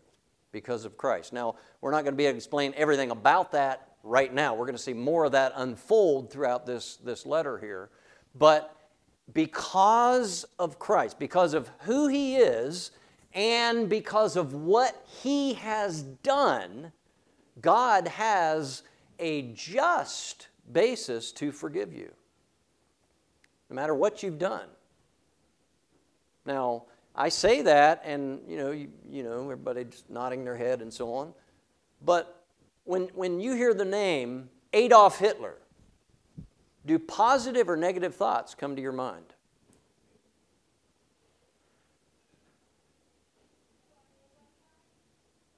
[0.53, 1.33] because of Christ.
[1.33, 4.55] Now, we're not going to be able to explain everything about that right now.
[4.55, 7.91] We're going to see more of that unfold throughout this, this letter here.
[8.35, 8.75] But
[9.35, 12.91] because of Christ, because of who He is,
[13.35, 16.93] and because of what He has done,
[17.61, 18.83] God has
[19.19, 22.13] a just basis to forgive you,
[23.69, 24.69] no matter what you've done.
[26.47, 26.85] Now,
[27.21, 31.13] I say that, and you know, you, you know, everybody's nodding their head and so
[31.13, 31.35] on.
[32.01, 32.45] But
[32.85, 35.57] when, when you hear the name Adolf Hitler,
[36.87, 39.25] do positive or negative thoughts come to your mind?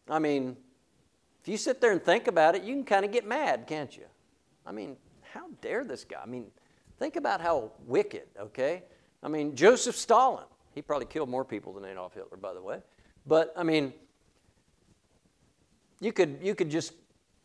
[0.08, 0.56] I mean,
[1.42, 3.94] if you sit there and think about it, you can kind of get mad, can't
[3.94, 4.06] you?
[4.64, 4.96] I mean,
[5.34, 6.20] how dare this guy?
[6.22, 6.46] I mean,
[6.98, 8.82] think about how wicked, okay?
[9.22, 12.78] I mean, Joseph Stalin, he probably killed more people than Adolf Hitler, by the way.
[13.26, 13.92] But, I mean,
[16.00, 16.92] you could, you could just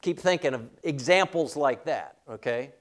[0.01, 2.71] keep thinking of examples like that, okay?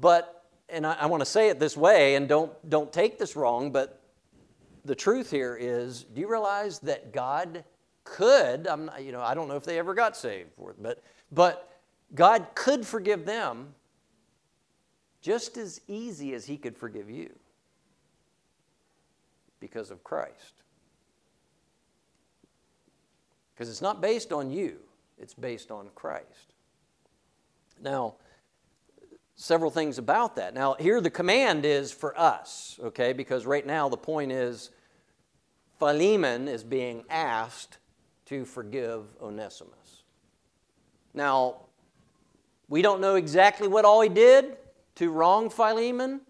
[0.00, 3.36] But, and I, I want to say it this way, and don't, don't take this
[3.36, 4.02] wrong, but
[4.84, 7.64] the truth here is do you realize that God
[8.04, 11.70] could, I'm not, you know, I don't know if they ever got saved, but, but
[12.14, 13.74] God could forgive them
[15.20, 17.30] just as easy as He could forgive you
[19.60, 20.54] because of Christ.
[23.54, 24.78] Because it's not based on you,
[25.18, 26.54] it's based on Christ.
[27.82, 28.14] Now,
[29.36, 30.54] several things about that.
[30.54, 34.70] Now, here the command is for us, okay, because right now the point is
[35.78, 37.78] Philemon is being asked
[38.26, 40.04] to forgive Onesimus.
[41.14, 41.56] Now,
[42.68, 44.56] we don't know exactly what all he did
[44.96, 46.20] to wrong Philemon,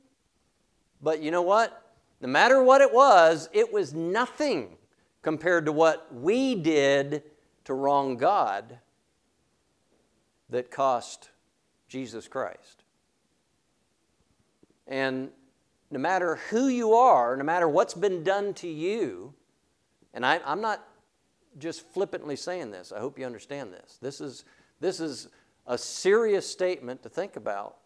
[1.02, 1.89] but you know what?
[2.20, 4.76] No matter what it was, it was nothing
[5.22, 7.22] compared to what we did
[7.64, 8.78] to wrong God
[10.50, 11.30] that cost
[11.88, 12.84] Jesus Christ.
[14.86, 15.30] And
[15.90, 19.34] no matter who you are, no matter what's been done to you,
[20.12, 20.86] and I, am not
[21.58, 22.92] just flippantly saying this.
[22.92, 23.98] I hope you understand this.
[24.00, 24.44] This is,
[24.80, 25.28] this is
[25.66, 27.76] a serious statement to think about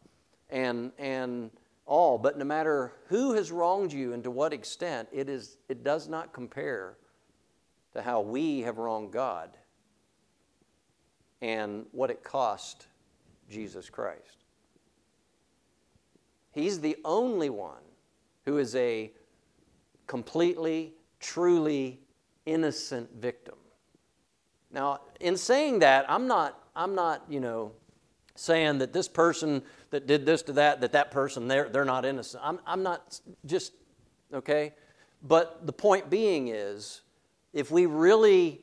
[0.50, 1.50] and, and
[1.86, 2.18] all.
[2.18, 6.08] But no matter who has wronged you and to what extent, it, is, it does
[6.08, 6.96] not compare
[7.92, 9.56] to how we have wronged God
[11.40, 12.86] and what it cost
[13.50, 14.44] Jesus Christ.
[16.52, 17.82] He's the only one
[18.44, 19.10] who is a
[20.06, 22.00] completely, truly
[22.46, 23.56] innocent victim.
[24.70, 27.72] Now, in saying that, I'm not, I'm not, you know,
[28.34, 32.04] saying that this person that did this to that, that that person, they're, they're not
[32.04, 32.42] innocent.
[32.44, 33.72] I'm, I'm not just,
[34.32, 34.74] okay?
[35.22, 37.02] But the point being is,
[37.52, 38.60] if we really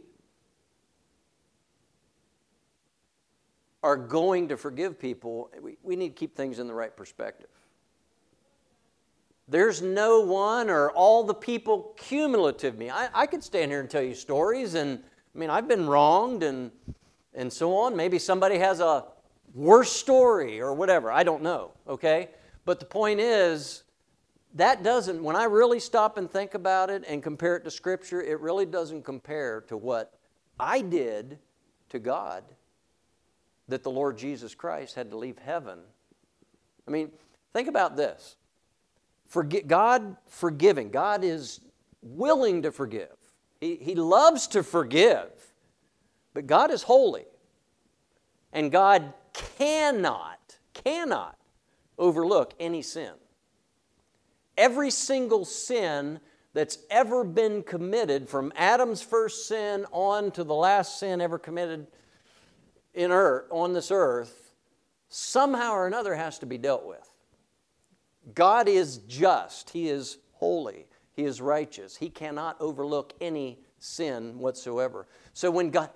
[3.81, 7.47] are going to forgive people, we, we need to keep things in the right perspective.
[9.47, 12.89] There's no one or all the people cumulative me.
[12.89, 14.99] I, I could stand here and tell you stories, and
[15.35, 16.71] I mean, I've been wronged, and
[17.33, 17.95] and so on.
[17.95, 19.05] Maybe somebody has a
[19.53, 21.11] worse story or whatever.
[21.11, 22.29] I don't know, okay?
[22.65, 23.83] But the point is,
[24.55, 28.21] that doesn't, when I really stop and think about it and compare it to Scripture,
[28.21, 30.13] it really doesn't compare to what
[30.59, 31.39] I did
[31.89, 32.43] to God
[33.67, 35.79] that the Lord Jesus Christ had to leave heaven.
[36.87, 37.11] I mean,
[37.53, 38.35] think about this.
[39.31, 41.61] Forgi- God forgiving, God is
[42.01, 43.15] willing to forgive.
[43.61, 45.29] He, he loves to forgive,
[46.33, 47.25] but God is holy.
[48.51, 51.37] And God cannot, cannot
[51.97, 53.13] overlook any sin.
[54.57, 56.19] Every single sin
[56.53, 61.87] that's ever been committed, from Adam's first sin on to the last sin ever committed
[62.93, 64.53] in earth, on this earth,
[65.07, 67.09] somehow or another has to be dealt with.
[68.35, 71.95] God is just, He is holy, He is righteous.
[71.95, 75.07] He cannot overlook any sin whatsoever.
[75.33, 75.89] So when God,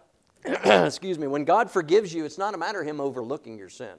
[0.46, 3.96] excuse me, when God forgives you, it's not a matter of Him overlooking your sin.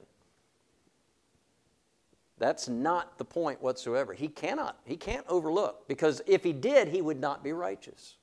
[2.39, 4.13] That's not the point whatsoever.
[4.13, 8.15] He cannot, he can't overlook because if he did, he would not be righteous.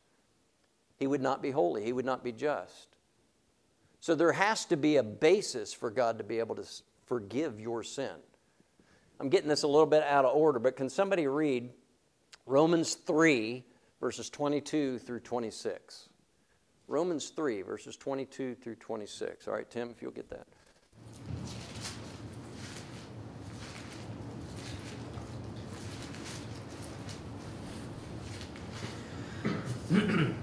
[0.97, 1.85] He would not be holy.
[1.85, 2.97] He would not be just.
[4.01, 6.65] So there has to be a basis for God to be able to
[7.07, 8.13] forgive your sin.
[9.19, 11.71] I'm getting this a little bit out of order, but can somebody read
[12.47, 13.65] Romans 3,
[14.01, 16.09] verses 22 through 26?
[16.89, 19.49] Romans 3, verses 22 through 26.
[19.49, 20.47] All right, Tim, if you'll get that.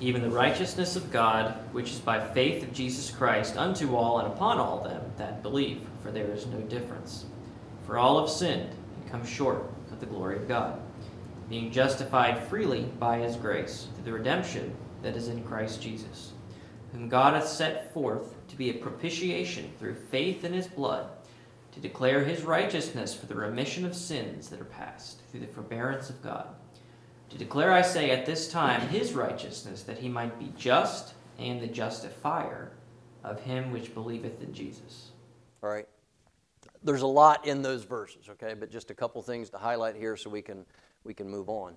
[0.00, 4.28] even the righteousness of God, which is by faith of Jesus Christ, unto all and
[4.28, 7.26] upon all them that believe, for there is no difference.
[7.86, 10.80] For all have sinned and come short of the glory of God,
[11.50, 16.32] being justified freely by his grace, through the redemption that is in Christ Jesus,
[16.92, 21.08] whom God hath set forth to be a propitiation through faith in his blood,
[21.72, 26.10] to declare his righteousness for the remission of sins that are past, through the forbearance
[26.10, 26.48] of God
[27.30, 31.60] to declare, I say, at this time his righteousness, that he might be just and
[31.60, 32.72] the justifier
[33.24, 35.12] of him which believeth in Jesus.
[35.62, 35.86] All right.
[36.82, 40.16] There's a lot in those verses, okay, but just a couple things to highlight here
[40.16, 40.66] so we can
[41.04, 41.76] we can move on.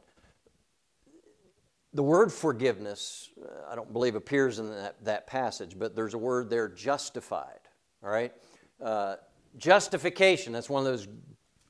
[1.94, 6.18] The word forgiveness, uh, I don't believe appears in that, that passage, but there's a
[6.18, 7.60] word there, justified.
[8.04, 8.34] All right?
[8.82, 9.16] Uh,
[9.58, 11.08] justification, that's one of those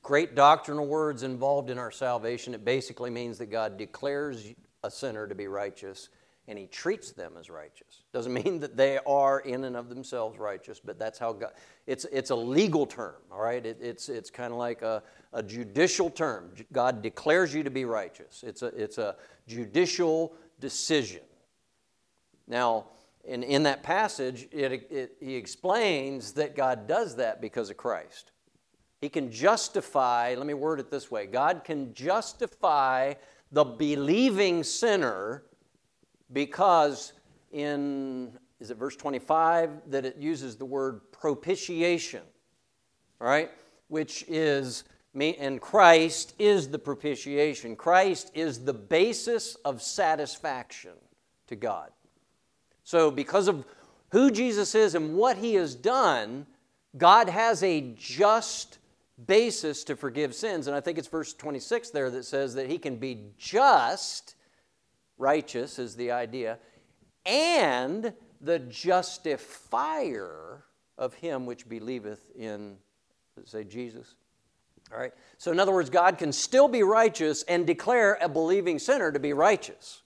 [0.02, 2.54] great doctrinal words involved in our salvation.
[2.54, 6.08] It basically means that God declares a sinner to be righteous
[6.46, 8.02] and he treats them as righteous.
[8.12, 11.52] Doesn't mean that they are in and of themselves righteous, but that's how God,
[11.86, 13.64] it's, it's a legal term, all right?
[13.64, 15.02] It, it's it's kind of like a,
[15.32, 16.50] a judicial term.
[16.72, 18.44] God declares you to be righteous.
[18.46, 21.22] It's a, it's a judicial decision.
[22.46, 22.86] Now,
[23.24, 28.32] in, in that passage, it, it, he explains that God does that because of Christ.
[29.00, 33.14] He can justify, let me word it this way God can justify
[33.52, 35.44] the believing sinner
[36.32, 37.12] because
[37.52, 42.22] in, is it verse 25, that it uses the word propitiation,
[43.18, 43.50] right?
[43.88, 47.76] Which is, me, and Christ is the propitiation.
[47.76, 50.92] Christ is the basis of satisfaction
[51.46, 51.90] to God.
[52.82, 53.64] So, because of
[54.10, 56.46] who Jesus is and what he has done,
[56.96, 58.78] God has a just
[59.26, 60.66] basis to forgive sins.
[60.66, 64.34] And I think it's verse 26 there that says that he can be just,
[65.18, 66.58] righteous is the idea,
[67.26, 70.64] and the justifier
[70.98, 72.76] of him which believeth in,
[73.44, 74.14] say, Jesus.
[74.92, 75.12] All right?
[75.38, 79.18] So, in other words, God can still be righteous and declare a believing sinner to
[79.18, 80.02] be righteous.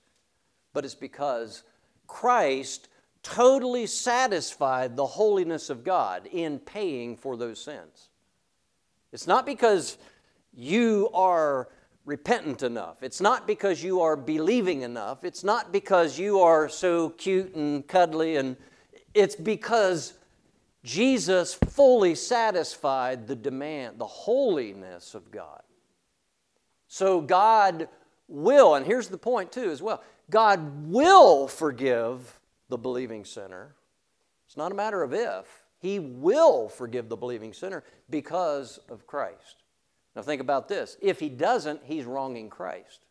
[0.72, 1.64] But it's because
[2.06, 2.88] Christ
[3.22, 8.08] totally satisfied the holiness of God in paying for those sins.
[9.12, 9.98] It's not because
[10.54, 11.68] you are
[12.08, 13.02] repentant enough.
[13.02, 15.24] It's not because you are believing enough.
[15.24, 18.56] It's not because you are so cute and cuddly and
[19.12, 20.14] it's because
[20.82, 25.61] Jesus fully satisfied the demand, the holiness of God.
[26.86, 27.88] So God
[28.26, 32.40] will, and here's the point too as well God will forgive
[32.70, 33.74] the believing sinner.
[34.46, 35.46] It's not a matter of if,
[35.78, 39.62] he will forgive the believing sinner because of Christ.
[40.18, 40.96] Now, think about this.
[41.00, 43.06] If he doesn't, he's wronging Christ.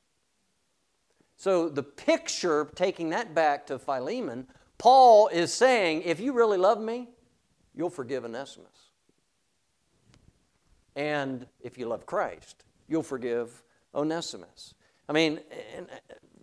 [1.37, 4.45] So, the picture, taking that back to Philemon,
[4.77, 7.07] Paul is saying, if you really love me,
[7.73, 8.89] you'll forgive Onesimus.
[10.97, 13.63] And if you love Christ, you'll forgive
[13.95, 14.73] Onesimus.
[15.07, 15.39] I mean,
[15.77, 15.83] uh,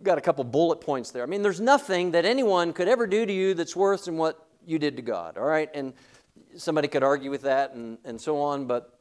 [0.01, 1.21] got a couple bullet points there.
[1.21, 4.47] I mean, there's nothing that anyone could ever do to you that's worse than what
[4.65, 5.69] you did to God, all right?
[5.75, 5.93] And
[6.57, 8.95] somebody could argue with that and, and so on, but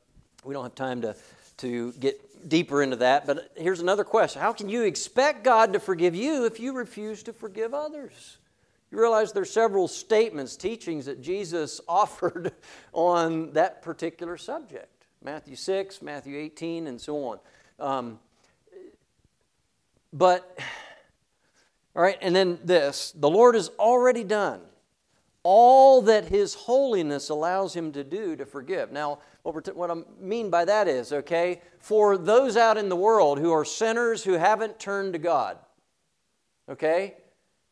[0.44, 1.16] we don't have time to,
[1.58, 3.26] to get deeper into that.
[3.26, 7.22] But here's another question How can you expect God to forgive you if you refuse
[7.24, 8.38] to forgive others?
[8.90, 12.52] You realize there's several statements, teachings that Jesus offered
[12.92, 14.88] on that particular subject.
[15.22, 17.38] Matthew 6, Matthew 18, and so on.
[17.80, 18.18] Um,
[20.12, 20.58] but,
[21.96, 24.60] all right, and then this the Lord has already done
[25.42, 28.92] all that His holiness allows Him to do to forgive.
[28.92, 33.38] Now, what, what I mean by that is, okay, for those out in the world
[33.38, 35.58] who are sinners who haven't turned to God,
[36.68, 37.14] okay,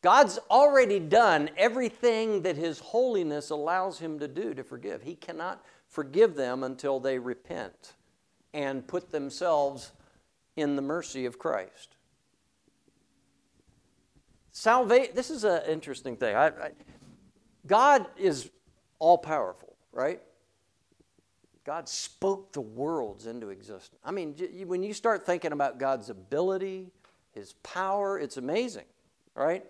[0.03, 5.01] God's already done everything that His holiness allows Him to do to forgive.
[5.01, 7.93] He cannot forgive them until they repent
[8.53, 9.93] and put themselves
[10.55, 11.95] in the mercy of Christ.
[14.51, 16.35] Salvation, this is an interesting thing.
[16.35, 16.71] I, I,
[17.65, 18.51] God is
[18.99, 20.21] all powerful, right?
[21.65, 23.99] God spoke the worlds into existence.
[24.03, 24.35] I mean,
[24.65, 26.91] when you start thinking about God's ability,
[27.31, 28.85] His power, it's amazing,
[29.35, 29.63] right?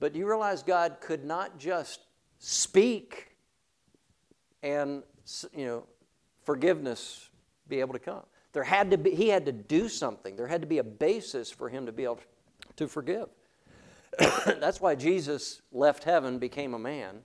[0.00, 2.00] But you realize God could not just
[2.38, 3.36] speak
[4.62, 5.02] and,
[5.54, 5.86] you know,
[6.44, 7.28] forgiveness
[7.68, 8.22] be able to come?
[8.52, 10.34] There had to be, he had to do something.
[10.36, 12.20] There had to be a basis for him to be able
[12.76, 13.28] to forgive.
[14.18, 17.18] That's why Jesus left heaven, became a man,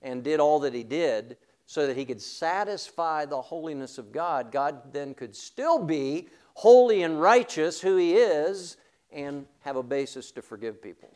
[0.00, 1.36] and did all that he did
[1.70, 4.50] so that he could satisfy the holiness of God.
[4.50, 8.76] God then could still be holy and righteous, who he is,
[9.12, 11.10] and have a basis to forgive people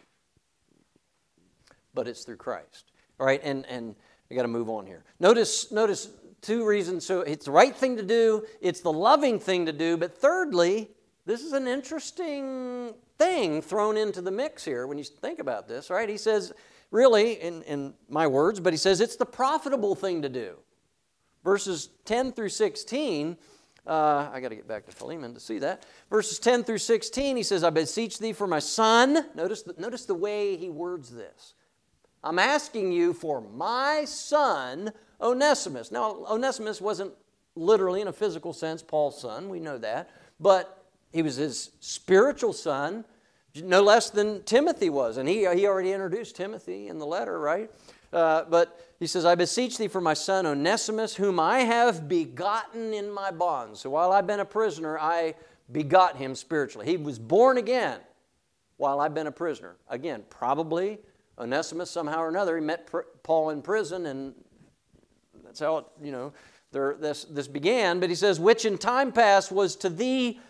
[1.94, 2.92] but it's through Christ.
[3.18, 3.94] All right, and, and
[4.30, 5.04] I got to move on here.
[5.20, 6.08] Notice, notice
[6.42, 7.06] two reasons.
[7.06, 10.90] So it's the right thing to do, it's the loving thing to do, but thirdly,
[11.24, 15.88] this is an interesting thing thrown into the mix here when you think about this,
[15.88, 16.08] right?
[16.08, 16.52] He says,
[16.94, 20.56] really, in, in my words, but he says it's the profitable thing to do.
[21.42, 23.36] Verses 10 through 16,
[23.84, 25.84] uh, I got to get back to Philemon to see that.
[26.08, 29.26] Verses 10 through 16, he says, I beseech thee for my son.
[29.34, 31.54] Notice the, notice the way he words this.
[32.22, 35.90] I'm asking you for my son, Onesimus.
[35.90, 37.12] Now, Onesimus wasn't
[37.56, 39.48] literally, in a physical sense, Paul's son.
[39.48, 40.10] We know that.
[40.38, 43.04] But he was his spiritual son,
[43.62, 45.16] no less than Timothy was.
[45.16, 47.70] And he, he already introduced Timothy in the letter, right?
[48.12, 52.94] Uh, but he says, I beseech thee for my son Onesimus, whom I have begotten
[52.94, 53.80] in my bonds.
[53.80, 55.34] So while I've been a prisoner, I
[55.72, 56.86] begot him spiritually.
[56.86, 58.00] He was born again
[58.76, 59.76] while I've been a prisoner.
[59.88, 60.98] Again, probably
[61.38, 62.88] Onesimus, somehow or another, he met
[63.22, 64.34] Paul in prison, and
[65.44, 66.32] that's how it, you know,
[66.70, 67.98] there, this, this began.
[68.00, 70.40] But he says, which in time past was to thee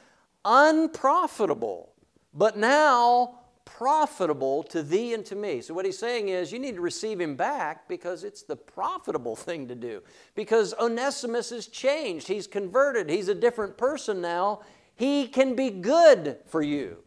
[0.44, 1.93] unprofitable,
[2.34, 5.60] but now profitable to thee and to me.
[5.60, 9.36] So, what he's saying is, you need to receive him back because it's the profitable
[9.36, 10.02] thing to do.
[10.34, 14.60] Because Onesimus has changed, he's converted, he's a different person now.
[14.96, 16.98] He can be good for you.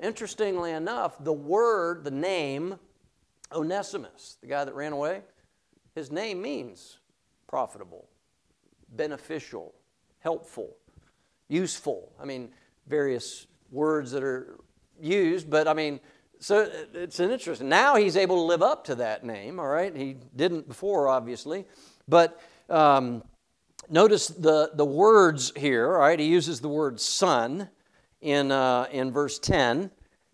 [0.00, 2.78] Interestingly enough, the word, the name,
[3.52, 5.22] Onesimus, the guy that ran away,
[5.94, 6.98] his name means
[7.46, 8.08] profitable,
[8.90, 9.74] beneficial,
[10.18, 10.76] helpful,
[11.48, 12.12] useful.
[12.20, 12.50] I mean,
[12.86, 14.58] various words that are
[15.00, 16.00] used, but I mean,
[16.38, 17.68] so it's an interesting.
[17.68, 19.94] Now he's able to live up to that name, all right?
[19.94, 21.64] He didn't before, obviously.
[22.06, 23.22] But um,
[23.88, 26.18] notice the, the words here, all right?
[26.18, 27.68] He uses the word son
[28.20, 29.90] in, uh, in verse 10.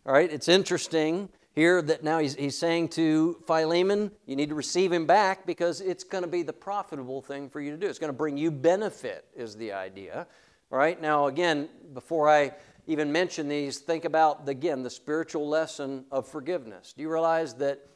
[0.07, 4.55] All right, it's interesting here that now he's, he's saying to Philemon, you need to
[4.55, 7.87] receive him back because it's going to be the profitable thing for you to do.
[7.87, 10.27] It's going to bring you benefit, is the idea.
[10.73, 12.53] All right, now again, before I
[12.91, 16.93] even mention these, think about, again, the spiritual lesson of forgiveness.
[16.93, 17.87] Do you realize that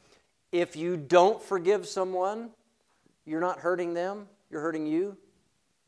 [0.52, 2.50] if you don't forgive someone,
[3.26, 5.16] you're not hurting them, you're hurting you?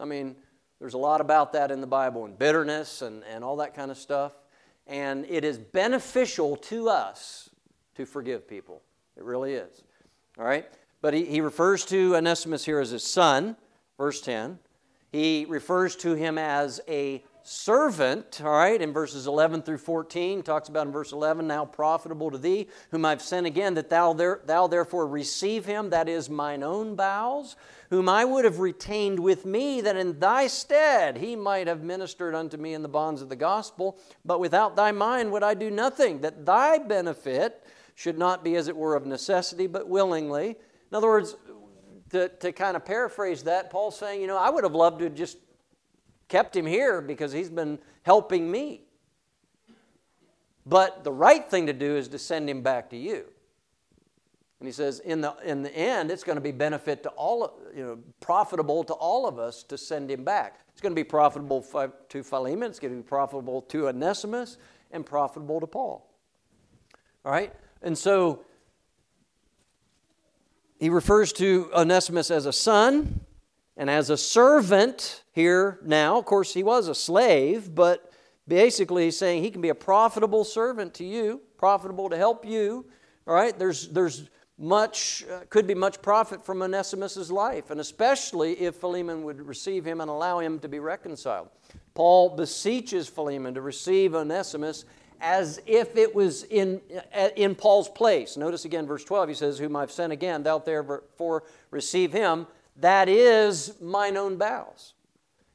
[0.00, 0.34] I mean,
[0.80, 3.92] there's a lot about that in the Bible, and bitterness and, and all that kind
[3.92, 4.32] of stuff.
[4.88, 7.48] And it is beneficial to us
[7.94, 8.82] to forgive people.
[9.16, 9.84] It really is.
[10.36, 10.66] All right?
[11.00, 13.56] But he, he refers to Onesimus here as his son,
[13.98, 14.58] verse 10.
[15.12, 20.68] He refers to him as a servant, all right, in verses 11 through 14, talks
[20.68, 24.40] about in verse 11, now profitable to thee, whom I've sent again, that thou, there,
[24.44, 27.56] thou therefore receive him, that is mine own bowels,
[27.90, 32.34] whom I would have retained with me, that in thy stead he might have ministered
[32.34, 33.96] unto me in the bonds of the gospel.
[34.24, 38.68] But without thy mind would I do nothing, that thy benefit should not be as
[38.68, 40.50] it were of necessity, but willingly.
[40.90, 41.36] In other words,
[42.10, 45.10] to, to kind of paraphrase that, Paul's saying, you know, I would have loved to
[45.10, 45.38] just
[46.28, 48.82] kept him here because he's been helping me.
[50.64, 53.26] But the right thing to do is to send him back to you.
[54.58, 57.60] And he says, in the, in the end, it's going to be benefit to all,
[57.74, 60.60] you know, profitable to all of us to send him back.
[60.72, 61.64] It's going to be profitable
[62.08, 64.56] to Philemon, it's going to be profitable to Onesimus,
[64.90, 66.10] and profitable to Paul.
[67.24, 67.52] All right?
[67.82, 68.44] And so
[70.78, 73.25] he refers to Onesimus as a son
[73.76, 76.18] and as a servant here now.
[76.18, 78.10] Of course, he was a slave, but
[78.48, 82.86] basically he's saying he can be a profitable servant to you, profitable to help you.
[83.26, 83.56] All right?
[83.58, 89.24] There's, there's much, uh, could be much profit from Onesimus's life, and especially if Philemon
[89.24, 91.48] would receive him and allow him to be reconciled.
[91.94, 94.86] Paul beseeches Philemon to receive Onesimus
[95.20, 96.80] as if it was in,
[97.14, 98.36] uh, in Paul's place.
[98.36, 102.46] Notice again, verse 12, he says, Whom I've sent again, thou therefore receive him.
[102.80, 104.94] That is mine own bowels.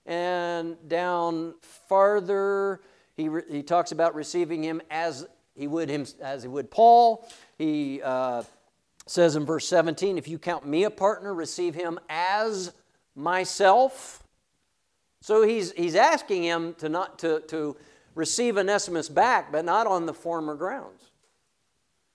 [0.06, 2.82] And down farther,
[3.16, 7.30] he, re- he talks about receiving him as he would him as he would Paul.
[7.58, 8.44] He uh,
[9.06, 12.74] says in verse 17, If you count me a partner, receive him as
[13.16, 14.24] myself.
[15.22, 17.78] So he's, he's asking him to not to, to
[18.16, 21.04] receive Onesimus back, but not on the former grounds.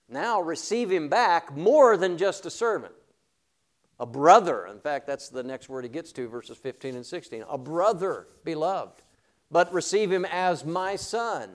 [0.09, 2.93] Now receive him back more than just a servant,
[3.99, 4.67] a brother.
[4.67, 7.43] In fact, that's the next word he gets to, verses 15 and 16.
[7.49, 9.01] A brother, beloved.
[9.49, 11.49] But receive him as my son.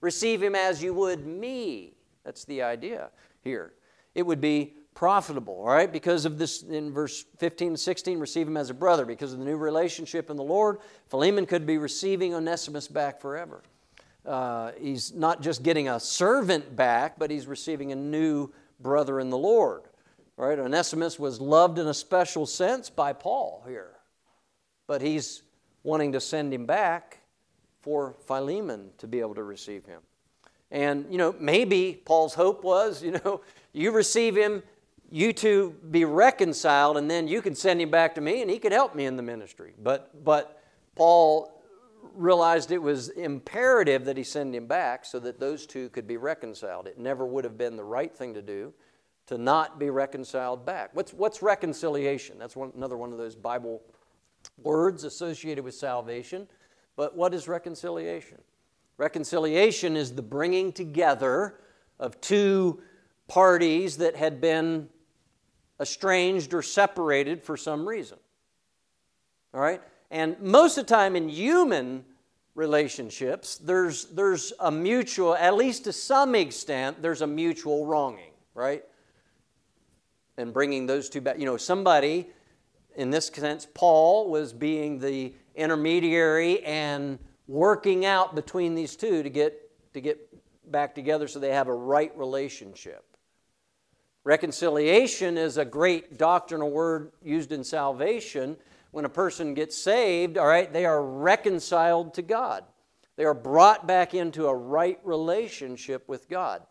[0.00, 1.94] Receive him as you would me.
[2.24, 3.10] That's the idea
[3.42, 3.72] here.
[4.14, 5.90] It would be profitable, all right?
[5.90, 9.04] Because of this, in verse 15 and 16, receive him as a brother.
[9.04, 10.78] Because of the new relationship in the Lord,
[11.08, 13.62] Philemon could be receiving Onesimus back forever
[14.26, 19.30] uh, he's not just getting a servant back, but he's receiving a new brother in
[19.30, 19.82] the Lord.
[20.40, 20.58] Right?
[20.58, 23.90] Onesimus was loved in a special sense by Paul here,
[24.86, 25.42] but he's
[25.82, 27.18] wanting to send him back
[27.82, 30.00] for Philemon to be able to receive him.
[30.70, 33.42] And, you know, maybe Paul's hope was, you know,
[33.74, 34.62] you receive him,
[35.10, 38.58] you two be reconciled, and then you can send him back to me and he
[38.58, 39.74] could help me in the ministry.
[39.78, 40.62] But, but
[40.94, 41.62] Paul
[42.14, 46.16] realized it was imperative that he send him back so that those two could be
[46.16, 46.86] reconciled.
[46.86, 48.72] It never would have been the right thing to do
[49.30, 50.90] to not be reconciled back.
[50.92, 52.36] What's, what's reconciliation?
[52.36, 53.80] That's one, another one of those Bible
[54.60, 56.48] words associated with salvation.
[56.96, 58.38] But what is reconciliation?
[58.96, 61.60] Reconciliation is the bringing together
[62.00, 62.82] of two
[63.28, 64.88] parties that had been
[65.80, 68.18] estranged or separated for some reason.
[69.54, 69.80] All right?
[70.10, 72.04] And most of the time in human
[72.56, 78.82] relationships, there's, there's a mutual, at least to some extent, there's a mutual wronging, right?
[80.40, 81.38] And bringing those two back.
[81.38, 82.26] You know, somebody,
[82.96, 89.28] in this sense, Paul was being the intermediary and working out between these two to
[89.28, 90.18] get, to get
[90.70, 93.04] back together so they have a right relationship.
[94.24, 98.56] Reconciliation is a great doctrinal word used in salvation
[98.92, 102.64] when a person gets saved, all right, they are reconciled to God.
[103.16, 106.62] They are brought back into a right relationship with God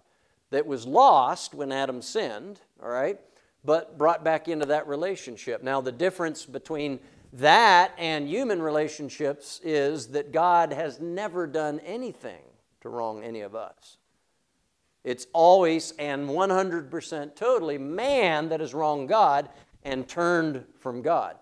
[0.50, 3.20] that was lost when Adam sinned, all right,
[3.64, 5.64] but brought back into that relationship.
[5.64, 7.00] Now, the difference between
[7.34, 12.42] that and human relationships is that God has never done anything
[12.82, 13.98] to wrong any of us.
[15.04, 19.50] It's always and 100% totally man that has wronged God
[19.84, 21.38] and turned from God.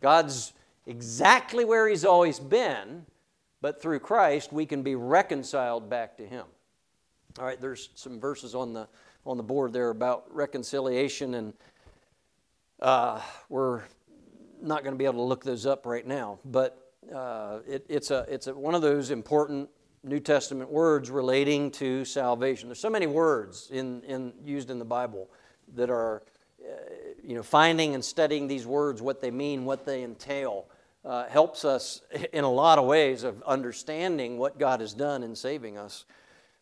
[0.00, 0.52] God's
[0.86, 3.06] exactly where He's always been,
[3.60, 6.44] but through Christ we can be reconciled back to Him.
[7.38, 8.88] All right, there's some verses on the
[9.28, 11.52] on the board there about reconciliation, and
[12.80, 13.82] uh, we're
[14.60, 18.10] not going to be able to look those up right now, but uh, it, it's
[18.10, 19.68] a it's a, one of those important
[20.02, 22.68] New Testament words relating to salvation.
[22.68, 25.28] There's so many words in, in used in the Bible
[25.74, 26.22] that are
[27.22, 30.66] you know, finding and studying these words, what they mean, what they entail,
[31.04, 32.02] uh, helps us
[32.32, 36.04] in a lot of ways of understanding what God has done in saving us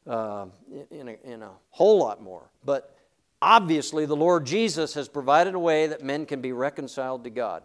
[0.07, 0.47] uh,
[0.91, 2.51] in, a, in a whole lot more.
[2.65, 2.97] But
[3.43, 7.63] obviously, the Lord Jesus has provided a way that men can be reconciled to God.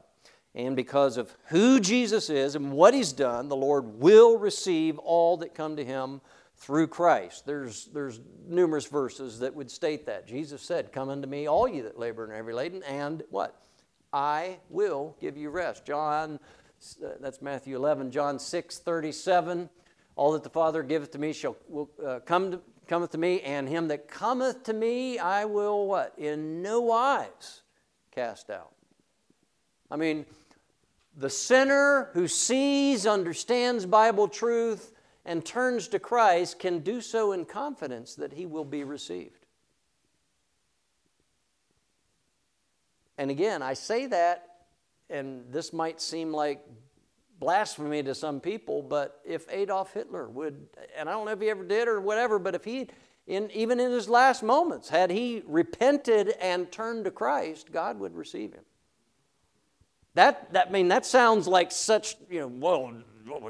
[0.53, 5.37] And because of who Jesus is and what he's done, the Lord will receive all
[5.37, 6.19] that come to him
[6.57, 7.45] through Christ.
[7.45, 10.27] There's, there's numerous verses that would state that.
[10.27, 13.61] Jesus said, Come unto me, all you that labor and are heavy laden, and what?
[14.13, 15.85] I will give you rest.
[15.85, 16.39] John,
[17.19, 18.11] that's Matthew 11.
[18.11, 19.69] John 6, 37.
[20.15, 23.41] All that the Father giveth to me shall will, uh, come to, cometh to me,
[23.41, 26.13] and him that cometh to me I will what?
[26.17, 27.61] In no wise
[28.11, 28.73] cast out.
[29.89, 30.25] I mean,
[31.17, 34.93] the sinner who sees, understands Bible truth,
[35.25, 39.45] and turns to Christ can do so in confidence that he will be received.
[43.17, 44.47] And again, I say that,
[45.09, 46.65] and this might seem like
[47.41, 51.49] blasphemy to some people, but if Adolf Hitler would, and I don't know if he
[51.49, 52.87] ever did or whatever, but if he,
[53.25, 58.15] in, even in his last moments, had he repented and turned to Christ, God would
[58.15, 58.63] receive him.
[60.13, 62.93] That, that I mean, that sounds like such, you know, well,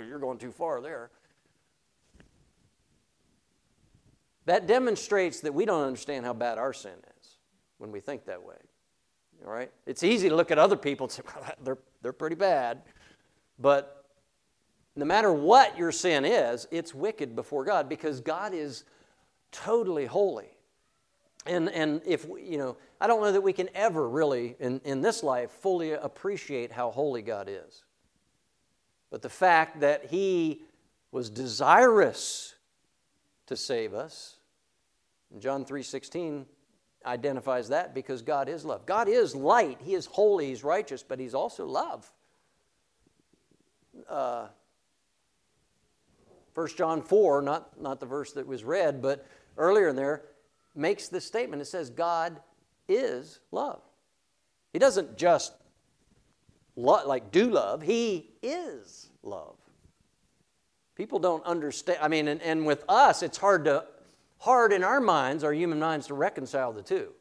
[0.01, 1.11] you're going too far there.
[4.45, 7.37] That demonstrates that we don't understand how bad our sin is
[7.77, 8.55] when we think that way.
[9.45, 9.71] All right?
[9.85, 12.83] It's easy to look at other people and say, well, they're, they're pretty bad.
[13.61, 14.05] But
[14.95, 18.83] no matter what your sin is, it's wicked before God because God is
[19.51, 20.49] totally holy.
[21.45, 25.01] And, and if, you know, I don't know that we can ever really, in, in
[25.01, 27.83] this life, fully appreciate how holy God is.
[29.09, 30.61] But the fact that He
[31.11, 32.55] was desirous
[33.47, 34.37] to save us,
[35.39, 36.45] John 3.16
[37.05, 38.85] identifies that because God is love.
[38.85, 42.11] God is light, He is holy, He's righteous, but He's also love.
[44.09, 44.47] Uh,
[46.53, 49.25] 1 John 4, not, not the verse that was read, but
[49.57, 50.23] earlier in there,
[50.75, 51.61] makes this statement.
[51.61, 52.41] It says, God
[52.87, 53.81] is love.
[54.73, 55.53] He doesn't just
[56.75, 59.55] lo- like do love, He is love.
[60.95, 61.99] People don't understand.
[62.01, 63.85] I mean, and, and with us, it's hard to
[64.39, 67.13] hard in our minds, our human minds, to reconcile the two.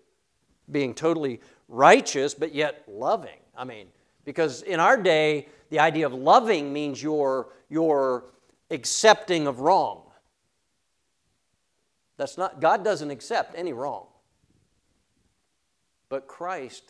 [0.70, 3.38] Being totally righteous, but yet loving.
[3.56, 3.86] I mean,
[4.24, 8.24] because in our day, the idea of loving means you're, you're
[8.70, 10.02] accepting of wrong.
[12.16, 14.06] That's not, God doesn't accept any wrong.
[16.08, 16.84] But Christ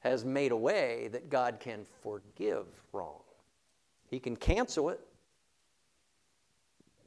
[0.00, 3.20] has made a way that God can forgive wrong.
[4.08, 5.00] He can cancel it,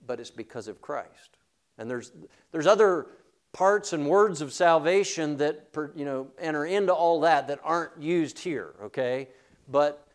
[0.06, 1.38] but it's because of Christ.
[1.78, 2.12] And there's,
[2.52, 3.08] there's other
[3.52, 8.38] parts and words of salvation that you know enter into all that that aren't used
[8.38, 9.28] here okay
[9.70, 10.08] but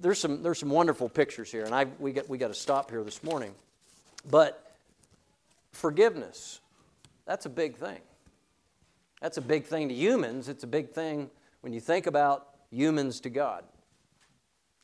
[0.00, 2.90] there's some there's some wonderful pictures here and i we got we got to stop
[2.90, 3.52] here this morning.
[4.28, 4.74] But
[5.72, 6.60] forgiveness
[7.26, 8.00] that's a big thing.
[9.20, 10.48] That's a big thing to humans.
[10.48, 11.28] It's a big thing
[11.60, 13.64] when you think about humans to god.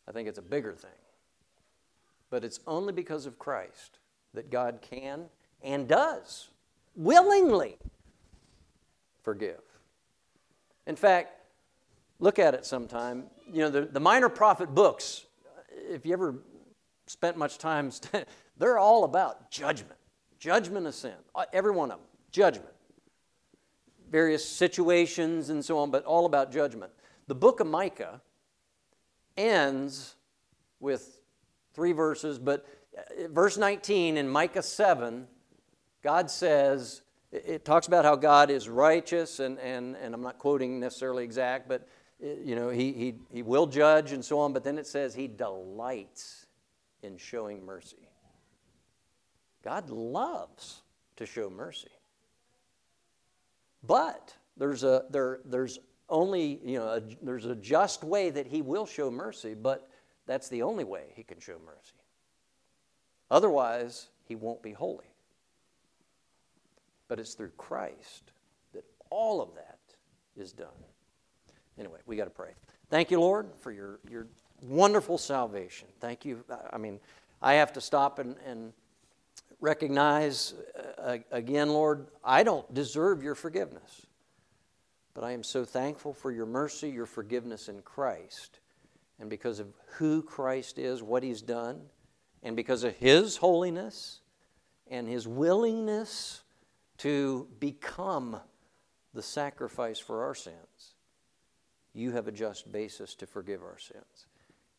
[0.08, 0.90] I think it's a bigger thing.
[2.30, 3.98] But it's only because of christ
[4.34, 5.26] that god can
[5.62, 6.48] and does
[6.96, 7.78] willingly
[9.22, 9.60] forgive.
[10.86, 11.41] In fact,
[12.22, 13.24] look at it sometime.
[13.52, 15.26] You know, the, the minor prophet books,
[15.90, 16.36] if you ever
[17.06, 17.90] spent much time,
[18.56, 19.98] they're all about judgment,
[20.38, 21.14] judgment of sin.
[21.34, 22.72] Uh, every one of them, judgment.
[24.10, 26.92] Various situations and so on, but all about judgment.
[27.26, 28.20] The book of Micah
[29.36, 30.14] ends
[30.78, 31.20] with
[31.74, 32.66] three verses, but
[32.96, 35.26] uh, verse 19 in Micah 7
[36.02, 40.80] God says, it talks about how God is righteous, and, and, and I'm not quoting
[40.80, 41.86] necessarily exact, but
[42.22, 45.26] you know, he, he, he will judge and so on, but then it says he
[45.26, 46.46] delights
[47.02, 48.08] in showing mercy.
[49.64, 50.82] God loves
[51.16, 51.90] to show mercy.
[53.84, 58.62] But there's a there there's only you know a, there's a just way that he
[58.62, 59.88] will show mercy, but
[60.26, 61.94] that's the only way he can show mercy.
[63.30, 65.06] Otherwise, he won't be holy.
[67.08, 68.30] But it's through Christ
[68.72, 69.78] that all of that
[70.36, 70.68] is done.
[71.78, 72.50] Anyway, we got to pray.
[72.90, 74.26] Thank you, Lord, for your, your
[74.62, 75.88] wonderful salvation.
[76.00, 76.44] Thank you.
[76.72, 77.00] I mean,
[77.40, 78.72] I have to stop and, and
[79.60, 80.54] recognize
[80.98, 84.06] uh, again, Lord, I don't deserve your forgiveness.
[85.14, 88.60] But I am so thankful for your mercy, your forgiveness in Christ.
[89.20, 91.82] And because of who Christ is, what he's done,
[92.42, 94.20] and because of his holiness
[94.90, 96.42] and his willingness
[96.98, 98.38] to become
[99.14, 100.91] the sacrifice for our sins,
[101.94, 104.26] you have a just basis to forgive our sins.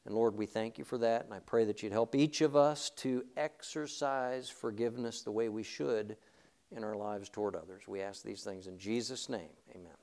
[0.06, 2.56] And Lord, we thank you for that, and I pray that you'd help each of
[2.56, 6.18] us to exercise forgiveness the way we should
[6.76, 7.88] in our lives toward others.
[7.88, 9.52] We ask these things in Jesus' name.
[9.74, 10.03] Amen.